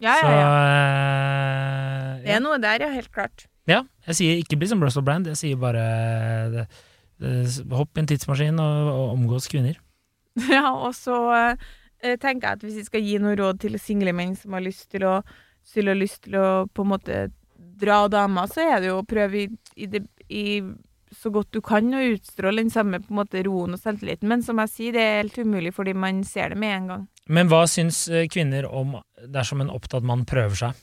Ja, 0.00 0.14
Så 0.22 0.28
ja, 0.30 0.38
ja. 0.38 0.50
eh, 2.14 2.22
Det 2.24 2.34
er 2.36 2.40
noe 2.44 2.58
der, 2.62 2.80
ja, 2.86 2.90
helt 2.94 3.10
klart. 3.12 3.46
ja, 3.68 3.82
jeg 4.06 4.14
sier 4.18 4.40
ikke 4.40 4.58
bli 4.60 4.68
som 4.70 4.82
Russell 4.82 5.04
Brand, 5.04 5.26
jeg 5.32 5.36
sier 5.40 5.56
bare 5.60 5.82
det, 6.52 6.64
det, 7.20 7.32
hopp 7.74 7.96
i 7.98 8.02
en 8.04 8.08
tidsmaskin 8.10 8.60
og, 8.62 8.90
og 8.94 9.14
omgås 9.16 9.48
kvinner. 9.50 9.78
Ja, 10.50 10.70
og 10.74 10.94
så 10.98 11.16
eh, 11.34 12.16
tenker 12.22 12.48
jeg 12.48 12.58
at 12.58 12.62
hvis 12.66 12.78
vi 12.80 12.86
skal 12.88 13.04
gi 13.06 13.18
noe 13.22 13.36
råd 13.38 13.60
til 13.62 13.76
single 13.82 14.12
menn 14.16 14.34
som 14.38 14.54
har 14.56 14.64
lyst 14.64 14.88
til 14.94 15.04
å, 15.06 15.18
til 15.72 15.90
har 15.90 15.98
lyst 15.98 16.24
til 16.26 16.38
å 16.40 16.48
på 16.70 16.84
en 16.84 16.92
måte 16.94 17.20
dra 17.80 18.04
damer, 18.08 18.50
så 18.50 18.64
er 18.64 18.82
det 18.82 18.90
jo 18.92 19.00
å 19.00 19.06
prøve 19.08 19.44
i, 19.44 19.46
i, 19.76 19.88
det, 19.90 20.04
i 20.28 20.44
så 21.14 21.30
godt 21.34 21.52
du 21.54 21.60
kan 21.64 21.88
å 21.94 22.02
utstråle 22.14 22.62
den 22.62 22.72
samme 22.72 23.00
på 23.02 23.12
en 23.12 23.20
måte 23.22 23.42
roen 23.46 23.76
og 23.76 23.82
selvtilliten. 23.82 24.28
Men 24.30 24.44
som 24.46 24.60
jeg 24.62 24.72
sier, 24.72 24.96
det 24.96 25.02
er 25.04 25.20
helt 25.22 25.38
umulig 25.38 25.74
fordi 25.76 25.94
man 25.96 26.22
ser 26.28 26.54
det 26.54 26.60
med 26.60 26.76
en 26.78 26.90
gang. 26.92 27.06
Men 27.26 27.50
hva 27.50 27.64
syns 27.70 28.04
eh, 28.08 28.26
kvinner 28.30 28.68
om 28.68 28.98
dersom 29.32 29.64
en 29.64 29.72
opptatt 29.72 30.06
mann 30.06 30.26
prøver 30.28 30.60
seg? 30.66 30.82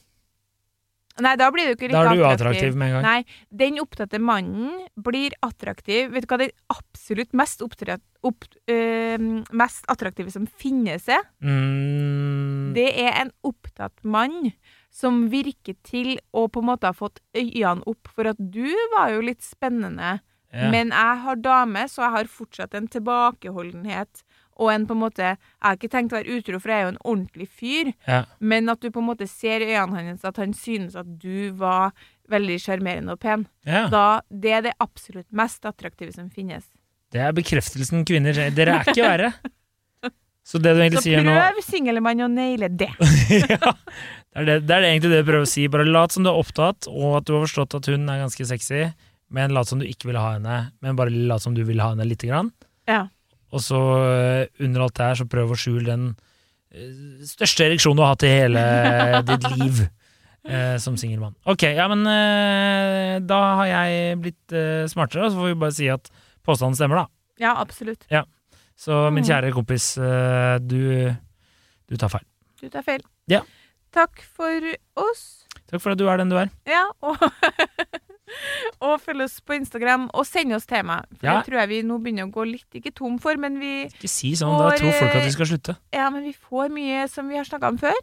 Nei, 1.20 1.34
da 1.36 1.50
blir 1.52 1.68
du 1.68 1.74
ikke 1.76 1.90
Da 1.92 2.06
er 2.06 2.16
du 2.16 2.24
attraktiv. 2.24 2.32
attraktiv 2.32 2.76
med 2.80 2.88
en 2.88 2.94
gang. 2.96 3.04
Nei, 3.04 3.26
den 3.52 3.80
opptatte 3.84 4.20
mannen 4.20 4.86
blir 4.96 5.32
attraktiv. 5.44 6.12
Vet 6.14 6.24
du 6.24 6.28
hva 6.32 6.38
den 6.40 6.54
absolutt 6.72 7.34
mest, 7.34 7.62
opptatt, 7.62 8.02
opp, 8.24 8.46
øh, 8.72 9.44
mest 9.52 9.86
attraktive 9.92 10.32
som 10.32 10.48
finnes 10.48 11.10
er? 11.12 11.22
Mm, 11.44 12.74
Det 12.74 12.88
er 12.96 13.22
en 13.26 13.32
opptatt 13.44 14.04
mann 14.04 14.54
som 14.90 15.30
virker 15.32 15.76
til 15.84 16.18
å 16.34 16.48
på 16.52 16.60
en 16.64 16.70
måte 16.72 16.88
ha 16.88 16.94
fått 16.96 17.20
øynene 17.36 17.84
opp 17.88 18.08
for 18.16 18.28
at 18.32 18.38
du 18.40 18.68
var 18.96 19.12
jo 19.12 19.22
litt 19.22 19.42
spennende, 19.44 20.22
ja. 20.54 20.70
men 20.72 20.92
jeg 20.92 21.18
har 21.26 21.36
dame, 21.36 21.86
så 21.88 22.04
jeg 22.06 22.12
har 22.12 22.26
fortsatt 22.32 22.74
en 22.76 22.88
tilbakeholdenhet 22.88 24.24
og 24.62 24.72
en 24.74 24.88
på 24.88 24.96
en 24.96 25.02
måte 25.02 25.26
Jeg 25.26 25.66
har 25.66 25.78
ikke 25.78 25.92
tenkt 25.92 26.14
å 26.14 26.20
være 26.20 26.38
utro, 26.38 26.60
for 26.62 26.72
jeg 26.72 26.80
er 26.80 26.86
jo 26.86 26.94
en 26.94 27.04
ordentlig 27.04 27.48
fyr, 27.50 27.94
ja. 28.08 28.24
men 28.40 28.70
at 28.72 28.82
du 28.84 28.92
på 28.94 29.02
en 29.02 29.10
måte 29.10 29.28
ser 29.30 29.66
i 29.66 29.72
øynene 29.74 30.12
hans 30.12 30.28
at 30.28 30.38
han 30.42 30.54
synes 30.58 30.98
at 31.00 31.10
du 31.22 31.52
var 31.58 31.96
veldig 32.32 32.60
sjarmerende 32.64 33.18
og 33.18 33.24
pen. 33.24 33.48
ja. 33.68 33.88
Da, 33.92 34.06
det 34.30 34.54
er 34.60 34.68
det 34.70 34.78
absolutt 34.84 35.28
mest 35.36 35.66
attraktive 35.68 36.14
som 36.16 36.30
finnes. 36.32 36.70
Det 37.12 37.20
er 37.20 37.34
bekreftelsen 37.36 38.06
kvinner 38.08 38.38
Dere 38.56 38.78
er 38.78 38.88
ikke 38.94 39.04
verre. 39.04 39.34
Så 40.48 40.58
det 40.58 40.74
du 40.74 40.82
egentlig 40.82 41.04
Så 41.04 41.10
sier 41.10 41.24
nå 41.26 41.36
prøv, 41.36 41.60
singelmann, 41.64 42.24
å 42.26 42.28
naile 42.32 42.72
det. 42.74 42.90
ja, 43.44 43.72
det, 44.34 44.40
er 44.42 44.48
det, 44.48 44.56
det 44.66 44.76
er 44.76 44.88
egentlig 44.90 45.12
det 45.14 45.22
du 45.22 45.30
prøver 45.30 45.46
å 45.46 45.52
si. 45.52 45.68
Bare 45.72 45.86
lat 45.86 46.16
som 46.16 46.26
du 46.26 46.32
er 46.32 46.40
opptatt, 46.40 46.90
og 46.90 47.20
at 47.20 47.28
du 47.28 47.36
har 47.36 47.46
forstått 47.46 47.78
at 47.78 47.90
hun 47.92 48.10
er 48.10 48.24
ganske 48.24 48.48
sexy, 48.50 48.88
men 49.32 49.54
lat 49.56 49.70
som 49.70 49.80
du 49.80 49.86
ikke 49.88 50.10
vil 50.10 50.20
ha 50.20 50.34
henne. 50.36 50.58
Men 50.84 50.98
bare 51.00 51.14
lat 51.14 51.46
som 51.46 51.56
du 51.56 51.62
vil 51.68 51.84
ha 51.84 51.92
henne 51.94 52.08
lite 52.10 52.32
grann. 52.32 52.50
Ja. 52.90 53.06
Og 53.52 53.60
så 53.64 53.78
øh, 53.78 54.46
under 54.66 54.82
alt 54.86 54.96
det 54.98 55.06
her, 55.06 55.16
så 55.20 55.26
prøv 55.28 55.52
å 55.52 55.58
skjule 55.60 55.86
den 55.90 56.06
øh, 56.72 57.24
største 57.28 57.66
ereksjonen 57.68 58.00
du 58.00 58.04
har 58.06 58.14
hatt 58.16 58.24
i 58.28 58.32
hele 58.32 58.62
ditt 59.32 59.48
liv 59.60 59.82
eh, 60.48 60.78
som 60.80 60.96
singelmann. 61.00 61.36
Ok, 61.52 61.64
ja, 61.76 61.88
men 61.92 62.06
eh, 62.08 63.18
da 63.28 63.40
har 63.62 63.68
jeg 63.74 64.20
blitt 64.24 64.56
eh, 64.56 64.86
smartere, 64.92 65.28
og 65.28 65.34
så 65.36 65.42
får 65.42 65.52
vi 65.52 65.60
bare 65.66 65.76
si 65.76 65.90
at 65.92 66.08
påstanden 66.48 66.80
stemmer, 66.80 67.04
da. 67.04 67.08
Ja, 67.44 67.56
absolutt. 67.62 68.08
Så 68.82 68.96
min 69.14 69.22
Mm. 69.24 69.28
kjære 69.30 69.52
kompis, 69.54 69.92
øh, 70.02 70.56
du, 70.64 71.12
du 71.92 71.98
tar 72.02 72.10
feil. 72.10 72.24
Du 72.62 72.70
tar 72.74 72.82
feil. 72.88 73.04
Ja. 73.30 73.44
Takk 73.94 74.24
for 74.38 74.64
oss. 74.98 75.44
Takk 75.70 75.82
for 75.84 75.92
at 75.94 76.00
du 76.00 76.08
er 76.10 76.18
den 76.22 76.32
du 76.32 76.38
er. 76.40 76.50
Ja, 76.66 76.86
og, 77.04 77.20
og 78.86 79.00
følg 79.02 79.24
oss 79.26 79.40
på 79.46 79.56
Instagram, 79.58 80.10
og 80.14 80.26
send 80.28 80.54
oss 80.56 80.66
tema. 80.70 81.02
For 81.20 81.28
Ja. 81.28 81.38
det 81.40 81.48
tror 81.50 81.60
jeg 81.62 81.70
vi 81.70 81.82
nå 81.88 81.98
begynner 82.04 82.28
å 82.30 82.32
gå 82.34 82.46
litt 82.50 82.80
ikke 82.80 82.94
tom 82.96 83.18
for, 83.20 83.36
men 83.38 83.60
vi, 83.60 83.86
Ikke 83.90 84.10
si 84.12 84.34
sånn, 84.38 84.54
da 84.58 84.72
tror 84.78 84.92
folk 85.00 85.16
at 85.16 85.26
vi 85.28 85.32
skal 85.36 85.46
slutte. 85.52 85.78
ja, 85.94 86.10
men 86.10 86.24
vi 86.24 86.34
får 86.34 86.70
mye 86.74 87.08
som 87.12 87.28
vi 87.30 87.36
har 87.38 87.46
snakka 87.46 87.68
om 87.74 87.78
før. 87.82 87.98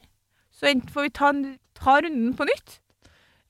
Så 0.53 0.67
enten 0.71 0.91
får 0.91 1.03
vi 1.07 1.11
ta, 1.15 1.33
ta 1.79 2.01
runden 2.03 2.35
på 2.35 2.45
nytt, 2.49 2.79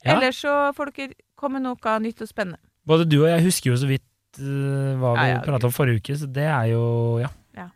Ja. 0.05 0.15
eller 0.17 0.31
så 0.37 0.73
får 0.77 0.93
dere 0.95 1.15
komme 1.37 1.59
med 1.61 1.63
noe 1.69 1.99
nytt 2.01 2.21
og 2.23 2.29
spennende. 2.29 2.59
Både 2.87 3.05
du 3.09 3.23
og 3.25 3.29
jeg 3.29 3.43
husker 3.45 3.71
jo 3.71 3.77
så 3.77 3.87
vidt 3.89 4.03
uh, 4.41 4.95
hva 5.01 5.15
vi 5.19 5.29
Ja, 5.31 5.41
pratet 5.45 5.65
om 5.65 5.73
forrige 5.73 6.01
uke, 6.03 6.17
så 6.17 6.27
det 6.31 6.45
er 6.47 6.71
jo 6.73 7.19
ja. 7.21 7.29
Ja. 7.57 7.69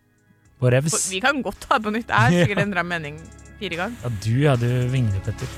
På 0.60 0.70
vi 1.10 1.20
kan 1.20 1.42
godt 1.42 1.60
ta 1.60 1.78
det 1.78 1.84
på 1.84 1.90
nytt. 1.92 2.08
Jeg 2.08 2.16
har 2.16 2.30
sikkert 2.30 2.62
endra 2.66 2.82
mening 2.84 3.18
fire 3.58 3.76
ganger. 3.76 3.96
Ja, 4.02 4.08
du 4.24 4.32
ja, 4.42 4.56
du 4.56 4.88
vinglepetter. 4.92 5.48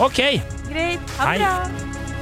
Ok! 0.00 0.18
Greit. 0.72 1.00
Ha 1.18 1.32
det 1.34 1.40
bra. 1.40 2.21